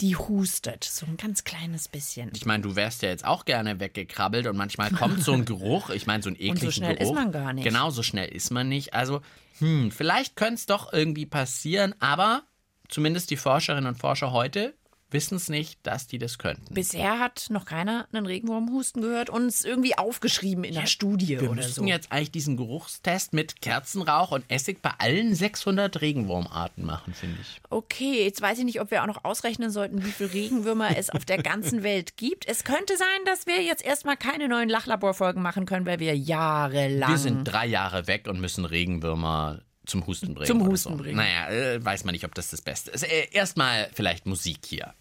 die 0.00 0.16
hustet. 0.16 0.84
So 0.84 1.06
ein 1.06 1.16
ganz 1.16 1.44
kleines 1.44 1.88
bisschen. 1.88 2.30
Ich 2.34 2.44
meine, 2.44 2.62
du 2.62 2.74
wärst 2.74 3.02
ja 3.02 3.08
jetzt 3.08 3.24
auch 3.24 3.44
gerne 3.44 3.78
weggekrabbelt 3.78 4.46
und 4.46 4.56
manchmal 4.56 4.90
kommt 4.92 5.22
so 5.22 5.32
ein 5.32 5.44
Geruch, 5.44 5.90
ich 5.90 6.06
meine, 6.06 6.22
so 6.22 6.28
ein 6.28 6.34
ekligen 6.34 6.58
so 6.58 6.70
schnell 6.70 6.96
Geruch. 6.96 7.10
ist 7.10 7.14
man 7.14 7.32
gar 7.32 7.52
nicht. 7.52 7.64
Genau, 7.64 7.90
so 7.90 8.02
schnell 8.02 8.28
ist 8.28 8.50
man 8.50 8.68
nicht. 8.68 8.94
Also, 8.94 9.22
hm, 9.58 9.90
vielleicht 9.92 10.36
könnte 10.36 10.54
es 10.54 10.66
doch 10.66 10.92
irgendwie 10.92 11.26
passieren, 11.26 11.94
aber 12.00 12.42
zumindest 12.88 13.30
die 13.30 13.36
Forscherinnen 13.36 13.86
und 13.86 13.98
Forscher 13.98 14.32
heute 14.32 14.74
wissen 15.12 15.36
es 15.36 15.48
nicht, 15.48 15.78
dass 15.82 16.06
die 16.06 16.18
das 16.18 16.38
könnten. 16.38 16.72
Bisher 16.74 17.18
hat 17.18 17.46
noch 17.50 17.64
keiner 17.64 18.06
einen 18.12 18.26
Regenwurmhusten 18.26 19.02
gehört 19.02 19.30
und 19.30 19.46
es 19.46 19.64
irgendwie 19.64 19.96
aufgeschrieben 19.96 20.64
in 20.64 20.74
der 20.74 20.86
Studie 20.86 21.40
Wir 21.40 21.50
oder 21.50 21.62
so. 21.62 21.84
jetzt 21.84 22.10
eigentlich 22.10 22.30
diesen 22.32 22.56
Geruchstest 22.56 23.32
mit 23.32 23.60
Kerzenrauch 23.60 24.32
und 24.32 24.44
Essig 24.48 24.80
bei 24.82 24.92
allen 24.98 25.34
600 25.34 26.00
Regenwurmarten 26.00 26.84
machen, 26.84 27.14
finde 27.14 27.38
ich. 27.40 27.60
Okay, 27.70 28.24
jetzt 28.24 28.40
weiß 28.40 28.58
ich 28.58 28.64
nicht, 28.64 28.80
ob 28.80 28.90
wir 28.90 29.02
auch 29.02 29.06
noch 29.06 29.24
ausrechnen 29.24 29.70
sollten, 29.70 30.04
wie 30.04 30.10
viele 30.10 30.32
Regenwürmer 30.32 30.96
es 30.96 31.10
auf 31.10 31.24
der 31.24 31.42
ganzen 31.42 31.82
Welt 31.82 32.16
gibt. 32.16 32.46
Es 32.48 32.64
könnte 32.64 32.96
sein, 32.96 33.08
dass 33.26 33.46
wir 33.46 33.62
jetzt 33.62 33.84
erstmal 33.84 34.16
keine 34.16 34.48
neuen 34.48 34.68
Lachlaborfolgen 34.68 35.42
machen 35.42 35.66
können, 35.66 35.86
weil 35.86 36.00
wir 36.00 36.16
jahrelang. 36.16 37.10
Wir 37.10 37.18
sind 37.18 37.44
drei 37.44 37.66
Jahre 37.66 38.06
weg 38.06 38.26
und 38.28 38.40
müssen 38.40 38.64
Regenwürmer 38.64 39.60
zum 39.86 40.06
Husten 40.06 40.34
bringen. 40.34 40.46
Zum 40.46 40.66
Husten 40.66 40.96
so. 40.96 41.02
bringen. 41.02 41.16
Naja, 41.16 41.48
äh, 41.50 41.84
weiß 41.84 42.04
man 42.04 42.12
nicht, 42.12 42.24
ob 42.24 42.34
das 42.34 42.50
das 42.50 42.62
Beste 42.62 42.90
ist. 42.90 43.02
Äh, 43.02 43.28
Erstmal 43.32 43.90
vielleicht 43.92 44.26
Musik 44.26 44.58
hier. 44.66 44.94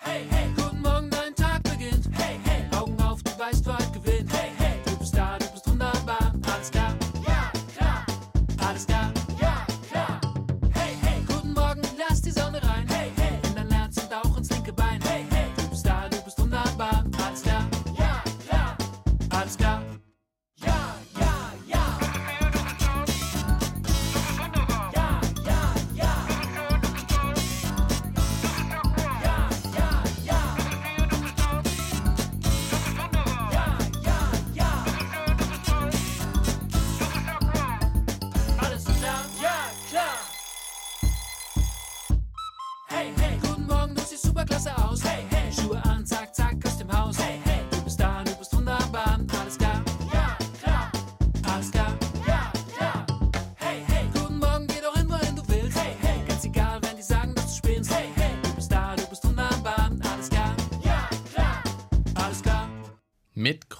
Hey, 0.00 0.22
hey, 0.30 0.46
guten 0.56 0.82
Morgen, 0.82 1.10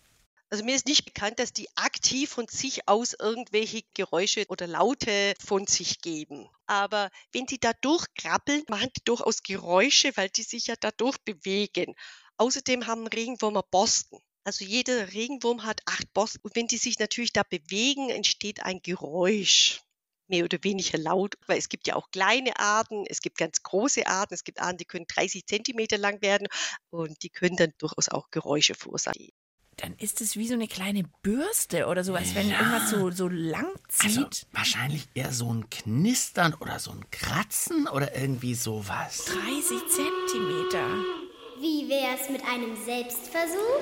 Also 0.52 0.64
mir 0.64 0.76
ist 0.76 0.86
nicht 0.86 1.06
bekannt, 1.06 1.40
dass 1.40 1.54
die 1.54 1.68
aktiv 1.76 2.30
von 2.30 2.48
sich 2.48 2.88
aus 2.88 3.16
irgendwelche 3.20 3.82
Geräusche 3.96 4.46
oder 4.50 4.68
Laute 4.68 5.34
von 5.44 5.66
sich 5.66 6.02
geben. 6.02 6.48
Aber 6.68 7.10
wenn 7.34 7.48
die 7.48 7.60
da 7.60 7.72
durchkrabbeln, 7.82 8.64
machen 8.70 8.92
die 8.96 9.04
durchaus 9.06 9.42
Geräusche, 9.42 10.12
weil 10.16 10.30
die 10.30 10.44
sich 10.44 10.68
ja 10.68 10.76
dadurch 10.80 11.18
bewegen. 11.26 11.96
Außerdem 12.38 12.86
haben 12.86 13.08
Regenwürmer 13.08 13.64
Borsten. 13.64 14.20
Also 14.44 14.66
jeder 14.66 15.14
Regenwurm 15.14 15.64
hat 15.64 15.82
acht 15.88 16.14
Borsten. 16.14 16.42
Und 16.44 16.56
wenn 16.56 16.68
die 16.68 16.78
sich 16.78 17.00
natürlich 17.00 17.34
da 17.34 17.42
bewegen, 17.42 18.12
entsteht 18.12 18.62
ein 18.62 18.82
Geräusch. 18.84 19.82
Mehr 20.28 20.44
oder 20.44 20.58
weniger 20.64 20.98
laut, 20.98 21.36
weil 21.48 21.60
es 21.60 21.70
gibt 21.70 21.88
ja 21.88 21.96
auch 21.96 22.10
kleine 22.12 22.58
Arten, 22.60 23.06
es 23.08 23.22
gibt 23.22 23.38
ganz 23.38 23.62
große 23.62 24.08
Arten, 24.08 24.34
es 24.34 24.44
gibt 24.44 24.60
Arten, 24.60 24.78
die 24.78 24.86
können 24.86 25.06
30 25.08 25.46
Zentimeter 25.46 25.98
lang 25.98 26.22
werden 26.22 26.48
und 26.90 27.22
die 27.22 27.30
können 27.30 27.56
dann 27.56 27.74
durchaus 27.78 28.10
auch 28.10 28.32
Geräusche 28.32 28.74
verursachen. 28.74 29.30
Dann 29.78 29.94
ist 29.96 30.22
es 30.22 30.38
wie 30.38 30.48
so 30.48 30.54
eine 30.54 30.68
kleine 30.68 31.04
Bürste 31.22 31.88
oder 31.88 32.04
sowas, 32.04 32.34
wenn 32.34 32.50
irgendwas 32.50 32.90
so, 32.90 33.12
so 33.12 33.28
lang 33.28 33.68
zieht. 33.90 34.18
Also 34.18 34.28
wahrscheinlich 34.54 35.08
eher 35.14 35.34
so 35.34 35.54
ein 35.54 35.70
Knistern 35.70 36.54
oder 36.54 36.80
so 36.80 36.92
ein 36.92 37.06
Kratzen 37.12 37.88
oder 37.88 38.16
irgendwie 38.16 38.56
sowas. 38.56 39.26
30 39.26 39.80
Zentimeter. 39.90 41.25
Wie 41.60 41.88
wär's 41.90 42.30
mit 42.30 42.42
einem 42.46 42.76
Selbstversuch? 42.86 43.82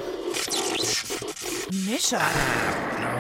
Mischa. 1.90 2.22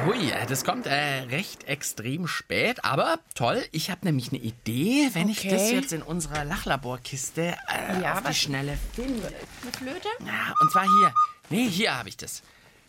Hui, 0.06 0.32
das 0.48 0.63
kommt 0.63 0.86
äh, 0.86 1.22
recht 1.30 1.63
extrem 1.66 2.28
spät, 2.28 2.84
aber 2.84 3.20
toll. 3.36 3.63
Ich 3.72 3.89
habe 3.89 4.06
nämlich 4.06 4.30
eine 4.30 4.39
Idee, 4.42 5.10
wenn 5.13 5.30
ich 5.30 5.42
das 5.44 5.54
Okay. 5.63 5.76
jetzt 5.76 5.94
in 5.94 6.02
unserer 6.02 6.44
Lachlaborkiste 6.46 7.56
äh, 7.68 8.02
Ja, 8.02 8.13
auf 8.13 8.24
die 8.24 8.34
Schnelle 8.34 8.78
finde. 8.94 9.28
Eine 9.62 9.72
Flöte? 9.72 10.08
Ja, 10.26 10.54
und 10.60 10.72
zwar 10.72 10.84
hier. 10.84 11.13
Nee, 11.50 11.68
hier 11.70 11.98
habe 11.98 12.10
ich 12.10 12.18
das. 12.18 12.44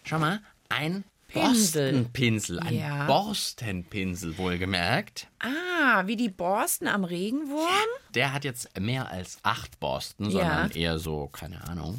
Schau 0.05 0.18
mal, 0.18 0.40
ein. 0.68 1.05
Borstenpinsel. 1.35 2.61
Ein 2.61 2.75
Ja. 2.79 3.07
Borstenpinsel, 3.07 4.38
wohlgemerkt. 4.38 5.29
Ah, 5.40 6.07
wie 6.07 6.16
die 6.16 6.29
Borsten 6.31 6.87
am 6.88 7.05
Regenwurm? 7.05 7.68
Der 8.14 8.33
hat 8.33 8.44
jetzt 8.44 8.79
mehr 8.81 9.11
als 9.11 9.38
acht 9.42 9.79
Borsten, 9.81 10.31
sondern 10.31 10.70
eher 10.70 10.99
so, 10.99 11.29
keine 11.29 11.62
Ahnung. 11.68 11.99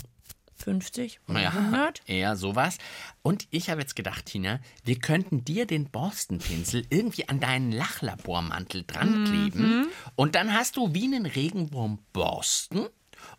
50 0.57 1.19
oder 1.27 1.33
Naja, 1.33 1.49
100? 1.49 2.01
eher 2.07 2.37
sowas. 2.37 2.77
Und 3.21 3.45
ich 3.51 3.69
habe 3.69 3.81
jetzt 3.81 3.95
gedacht, 3.95 4.25
Tina, 4.27 4.59
wir 4.85 4.97
könnten 4.99 5.43
dir 5.43 5.67
den 5.67 5.89
Borstenpinsel 5.91 6.85
irgendwie 6.89 7.27
an 7.27 7.39
deinen 7.41 7.71
Lachlabormantel 7.71 8.83
dran 8.87 9.25
kleben. 9.25 9.79
Mhm. 9.81 9.87
Und 10.15 10.33
dann 10.35 10.53
hast 10.53 10.77
du 10.77 10.93
wie 10.93 11.03
einen 11.03 11.25
Regenwurm 11.25 11.99
Borsten. 12.13 12.87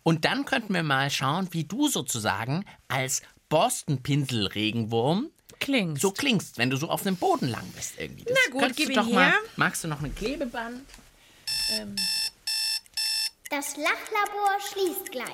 Und 0.03 0.25
dann 0.25 0.45
könnten 0.45 0.73
wir 0.73 0.83
mal 0.83 1.09
schauen, 1.09 1.47
wie 1.51 1.63
du 1.63 1.87
sozusagen 1.87 2.63
als 2.87 3.23
Borstenpinsel-Regenwurm 3.49 5.27
Klingst. 5.67 6.01
so 6.01 6.11
klingst, 6.11 6.57
wenn 6.57 6.69
du 6.69 6.77
so 6.77 6.87
auf 6.89 7.03
dem 7.03 7.17
Boden 7.17 7.49
lang 7.49 7.67
bist 7.75 7.93
irgendwie. 7.97 8.23
Das 8.23 8.33
Na 8.33 8.51
gut, 8.51 8.61
könntest 8.61 8.77
gib 8.79 8.87
du 8.87 8.93
ihn 8.93 8.99
doch 8.99 9.09
mal. 9.13 9.31
her. 9.31 9.39
Magst 9.57 9.83
du 9.83 9.87
noch 9.89 10.01
ein 10.01 10.15
Klebeband? 10.15 10.81
Das 13.49 13.75
Lachlabor 13.75 14.57
schließt 14.71 15.11
gleich. 15.11 15.27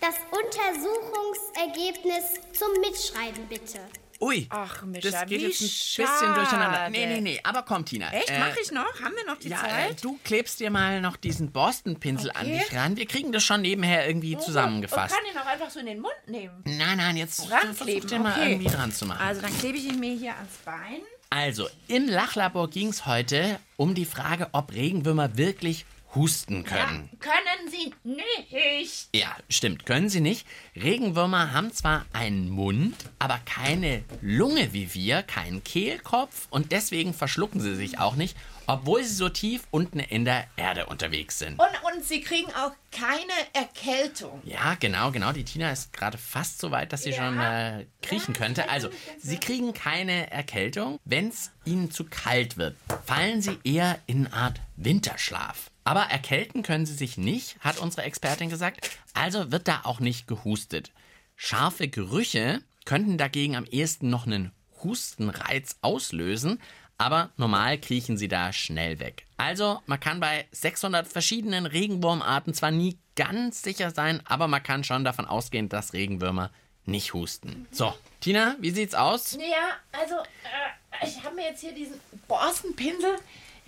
Das 0.00 0.14
Untersuchungsergebnis 0.30 2.24
zum 2.58 2.72
Mitschreiben 2.80 3.46
bitte. 3.48 3.80
Ui, 4.20 4.46
Ach, 4.50 4.82
Mischa, 4.82 5.10
das 5.10 5.26
geht 5.26 5.42
jetzt 5.42 5.60
ein 5.60 5.66
bisschen 6.06 6.34
durcheinander. 6.34 6.88
Nee, 6.90 7.02
schade. 7.02 7.14
nee, 7.14 7.20
nee, 7.20 7.40
aber 7.42 7.62
komm, 7.62 7.84
Tina. 7.84 8.10
Echt? 8.12 8.30
äh, 8.30 8.38
Mach 8.38 8.56
ich 8.56 8.70
noch? 8.70 9.00
Haben 9.02 9.14
wir 9.16 9.26
noch 9.26 9.38
die 9.38 9.48
Ja, 9.48 9.58
äh, 9.58 9.88
Zeit? 9.88 10.04
du 10.04 10.18
klebst 10.24 10.60
dir 10.60 10.70
mal 10.70 11.00
noch 11.00 11.16
diesen 11.16 11.52
Borstenpinsel 11.52 12.30
an 12.30 12.46
Okay. 12.46 12.58
dich 12.68 12.76
ran. 12.76 12.96
Wir 12.96 13.06
kriegen 13.06 13.32
das 13.32 13.44
schon 13.44 13.62
nebenher 13.62 14.06
irgendwie 14.06 14.38
zusammengefasst. 14.38 15.14
Ich 15.14 15.22
kann 15.24 15.34
ihn 15.34 15.38
auch 15.40 15.46
einfach 15.52 15.70
so 15.70 15.80
in 15.80 15.86
den 15.86 16.00
Mund 16.00 16.14
nehmen. 16.26 16.62
Nein, 16.64 16.96
nein, 16.98 17.16
jetzt 17.16 17.46
versuch 17.46 18.04
den 18.06 18.22
mal 18.22 18.32
okay. 18.32 18.52
irgendwie 18.52 18.70
dran 18.70 18.92
zu 18.92 19.04
machen. 19.06 19.20
Also 19.26 19.40
dann 19.42 19.56
klebe 19.58 19.76
ich 19.78 19.84
ihn 19.84 20.00
mir 20.00 20.16
hier 20.16 20.34
ans 20.34 20.56
Bein. 20.64 21.00
Also, 21.28 21.68
im 21.88 22.06
Lachlabor 22.08 22.70
ging 22.70 22.88
es 22.88 23.04
heute 23.04 23.58
um 23.76 23.94
die 23.96 24.04
Frage, 24.04 24.48
ob 24.52 24.72
Regenwürmer 24.72 25.36
wirklich 25.36 25.84
husten 26.14 26.64
können. 26.64 27.10
Können 27.20 27.70
Sie 27.70 27.92
nicht. 28.04 29.08
Ja, 29.14 29.36
stimmt, 29.48 29.86
können 29.86 30.08
sie 30.08 30.20
nicht. 30.20 30.46
Regenwürmer 30.74 31.52
haben 31.52 31.72
zwar 31.72 32.06
einen 32.12 32.48
Mund, 32.48 32.94
aber 33.18 33.38
keine 33.44 34.02
Lunge 34.20 34.72
wie 34.72 34.94
wir, 34.94 35.22
keinen 35.22 35.62
Kehlkopf 35.62 36.46
und 36.50 36.72
deswegen 36.72 37.12
verschlucken 37.14 37.60
sie 37.60 37.74
sich 37.74 37.98
auch 37.98 38.16
nicht, 38.16 38.36
obwohl 38.66 39.04
sie 39.04 39.14
so 39.14 39.28
tief 39.28 39.62
unten 39.70 39.98
in 39.98 40.24
der 40.24 40.46
Erde 40.56 40.86
unterwegs 40.86 41.38
sind. 41.38 41.58
Und, 41.58 41.94
und 41.94 42.04
Sie 42.04 42.20
kriegen 42.20 42.50
auch 42.54 42.72
keine 42.90 43.32
Erkältung. 43.52 44.40
Ja, 44.44 44.74
genau, 44.74 45.10
genau. 45.10 45.32
Die 45.32 45.44
Tina 45.44 45.70
ist 45.70 45.92
gerade 45.92 46.18
fast 46.18 46.60
so 46.60 46.70
weit, 46.70 46.92
dass 46.92 47.02
sie 47.02 47.12
schon 47.12 47.38
äh, 47.38 47.86
kriechen 48.02 48.34
könnte. 48.34 48.68
Also, 48.68 48.90
sie 49.18 49.38
kriegen 49.38 49.72
keine 49.72 50.30
Erkältung. 50.30 50.98
Wenn 51.04 51.28
es 51.28 51.50
ihnen 51.64 51.90
zu 51.90 52.04
kalt 52.04 52.56
wird, 52.56 52.76
fallen 53.04 53.42
sie 53.42 53.58
eher 53.64 53.98
in 54.06 54.26
eine 54.26 54.32
Art 54.34 54.60
Winterschlaf. 54.76 55.70
Aber 55.86 56.00
erkälten 56.02 56.64
können 56.64 56.84
sie 56.84 56.94
sich 56.94 57.16
nicht, 57.16 57.60
hat 57.60 57.78
unsere 57.78 58.02
Expertin 58.02 58.50
gesagt. 58.50 58.90
Also 59.14 59.52
wird 59.52 59.68
da 59.68 59.82
auch 59.84 60.00
nicht 60.00 60.26
gehustet. 60.26 60.90
Scharfe 61.36 61.86
Gerüche 61.86 62.60
könnten 62.84 63.18
dagegen 63.18 63.54
am 63.54 63.66
ehesten 63.66 64.10
noch 64.10 64.26
einen 64.26 64.50
Hustenreiz 64.82 65.76
auslösen, 65.82 66.60
aber 66.98 67.30
normal 67.36 67.78
kriechen 67.78 68.18
sie 68.18 68.26
da 68.26 68.52
schnell 68.52 68.98
weg. 68.98 69.26
Also, 69.36 69.80
man 69.86 70.00
kann 70.00 70.18
bei 70.18 70.48
600 70.50 71.06
verschiedenen 71.06 71.66
Regenwurmarten 71.66 72.52
zwar 72.52 72.72
nie 72.72 72.98
ganz 73.14 73.62
sicher 73.62 73.92
sein, 73.92 74.20
aber 74.24 74.48
man 74.48 74.64
kann 74.64 74.82
schon 74.82 75.04
davon 75.04 75.26
ausgehen, 75.26 75.68
dass 75.68 75.92
Regenwürmer 75.92 76.50
nicht 76.84 77.14
husten. 77.14 77.68
So, 77.70 77.94
Tina, 78.20 78.56
wie 78.58 78.70
sieht's 78.70 78.96
aus? 78.96 79.34
Ja, 79.34 79.76
also 79.92 80.16
äh, 80.16 81.06
ich 81.06 81.22
habe 81.22 81.36
mir 81.36 81.44
jetzt 81.44 81.60
hier 81.60 81.74
diesen 81.74 82.00
Borstenpinsel 82.26 83.18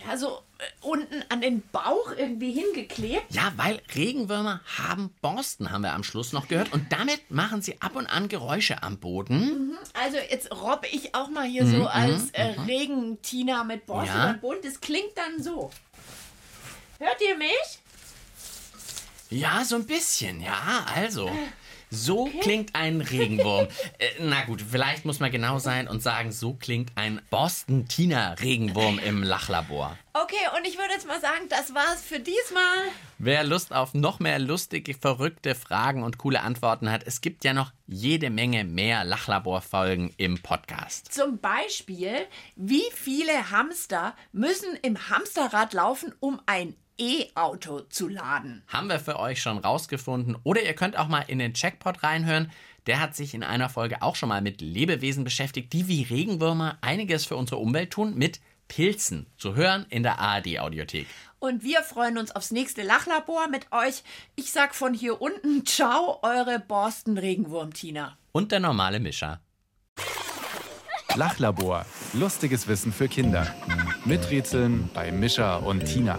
ja 0.06 0.16
so 0.16 0.42
äh, 0.58 0.64
unten 0.80 1.24
an 1.28 1.40
den 1.40 1.62
Bauch 1.72 2.12
irgendwie 2.16 2.52
hingeklebt. 2.52 3.34
Ja, 3.34 3.52
weil 3.56 3.80
Regenwürmer 3.94 4.61
haben 4.78 5.11
Borsten, 5.20 5.70
haben 5.72 5.82
wir 5.82 5.92
am 5.92 6.04
Schluss 6.04 6.32
noch 6.32 6.48
gehört. 6.48 6.72
Und 6.72 6.92
damit 6.92 7.30
machen 7.30 7.62
sie 7.62 7.80
ab 7.80 7.96
und 7.96 8.06
an 8.06 8.28
Geräusche 8.28 8.82
am 8.82 8.98
Boden. 8.98 9.76
Also 9.94 10.16
jetzt 10.30 10.50
robbe 10.52 10.87
ich 10.88 11.14
auch 11.14 11.28
mal 11.28 11.46
hier 11.46 11.66
so 11.66 11.87
als 11.87 12.30
äh, 12.30 12.42
Regentina 12.66 13.64
mit 13.64 13.87
Borsten 13.87 14.16
Ja. 14.16 14.32
den 14.32 14.40
Boden. 14.40 14.61
Das 14.62 14.80
klingt 14.80 15.16
dann 15.16 15.42
so. 15.42 15.70
Hört 16.98 17.20
ihr 17.28 17.37
mich? 17.37 17.78
Ja, 19.30 19.62
so 19.64 19.76
ein 19.76 19.87
bisschen, 19.87 20.40
ja, 20.40 20.87
also. 20.94 21.30
So 21.90 22.31
klingt 22.40 22.74
ein 22.74 23.01
Regenwurm. 23.01 23.68
äh, 23.98 24.07
na 24.20 24.44
gut, 24.44 24.62
vielleicht 24.62 25.05
muss 25.05 25.20
man 25.20 25.31
genau 25.31 25.59
sein 25.59 25.88
und 25.88 26.03
sagen, 26.03 26.33
so 26.33 26.55
klingt 26.55 26.92
ein 26.96 27.20
Boston-Tina-Regenwurm 27.31 28.98
im 28.98 29.22
Lachlabor. 29.22 29.96
Okay, 30.12 30.35
und 30.57 30.66
ich 30.66 30.77
würde 30.77 30.92
jetzt 30.92 31.07
mal 31.07 31.20
sagen, 31.20 31.48
das 31.48 31.74
war's 31.74 32.03
für 32.03 32.18
diesmal. 32.18 32.88
Wer 33.18 33.44
Lust 33.44 33.72
auf 33.72 33.94
noch 33.94 34.18
mehr 34.18 34.38
lustige, 34.38 34.94
verrückte 34.94 35.55
Fragen 35.55 36.03
und 36.03 36.18
coole 36.18 36.42
Antworten 36.42 36.90
hat, 36.90 37.05
es 37.07 37.20
gibt 37.20 37.44
ja 37.44 37.53
noch 37.53 37.72
jede 37.87 38.29
Menge 38.31 38.64
mehr 38.64 39.05
Lachlabor-Folgen 39.05 40.12
im 40.16 40.42
Podcast. 40.42 41.12
Zum 41.12 41.38
Beispiel, 41.38 42.14
wie 42.57 42.85
viele 42.94 43.51
Hamster 43.51 44.14
müssen 44.33 44.77
im 44.83 45.09
Hamsterrad 45.09 45.72
laufen, 45.72 46.14
um 46.20 46.40
ein 46.46 46.74
E-Auto 46.98 47.80
zu 47.80 48.08
laden? 48.08 48.62
Haben 48.68 48.88
wir 48.88 48.98
für 48.98 49.18
euch 49.18 49.40
schon 49.40 49.58
rausgefunden. 49.58 50.37
Oder 50.42 50.62
ihr 50.62 50.74
könnt 50.74 50.96
auch 50.96 51.08
mal 51.08 51.24
in 51.28 51.38
den 51.38 51.54
Checkpot 51.54 52.02
reinhören. 52.02 52.50
Der 52.87 53.00
hat 53.00 53.14
sich 53.14 53.34
in 53.34 53.42
einer 53.42 53.68
Folge 53.68 54.02
auch 54.02 54.16
schon 54.16 54.28
mal 54.28 54.40
mit 54.40 54.61
Lebewesen 54.61 55.24
beschäftigt, 55.24 55.72
die 55.72 55.88
wie 55.88 56.02
Regenwürmer 56.02 56.78
einiges 56.80 57.26
für 57.26 57.37
unsere 57.37 57.61
Umwelt 57.61 57.90
tun, 57.90 58.16
mit 58.16 58.40
Pilzen. 58.66 59.26
Zu 59.37 59.54
hören 59.54 59.87
in 59.90 60.02
der 60.02 60.18
ARD-Audiothek. 60.18 61.06
Und 61.38 61.62
wir 61.62 61.82
freuen 61.82 62.18
uns 62.18 62.34
aufs 62.34 62.50
nächste 62.50 62.82
Lachlabor 62.82 63.48
mit 63.48 63.70
euch. 63.72 64.02
Ich 64.34 64.50
sag 64.50 64.74
von 64.74 64.92
hier 64.92 65.20
unten, 65.20 65.64
ciao, 65.64 66.18
eure 66.22 66.58
Borsten-Regenwurm-Tina. 66.58 68.16
Und 68.32 68.52
der 68.52 68.61
normale 68.61 69.00
Mischer. 69.00 69.40
Lachlabor. 71.14 71.87
Lustiges 72.12 72.68
Wissen 72.68 72.92
für 72.92 73.08
Kinder. 73.08 73.54
Miträtseln 74.04 74.88
bei 74.94 75.11
Mischa 75.11 75.56
und 75.56 75.84
Tina. 75.84 76.18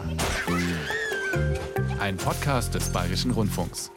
Ein 1.99 2.15
Podcast 2.15 2.73
des 2.73 2.89
Bayerischen 2.93 3.31
Rundfunks. 3.31 3.91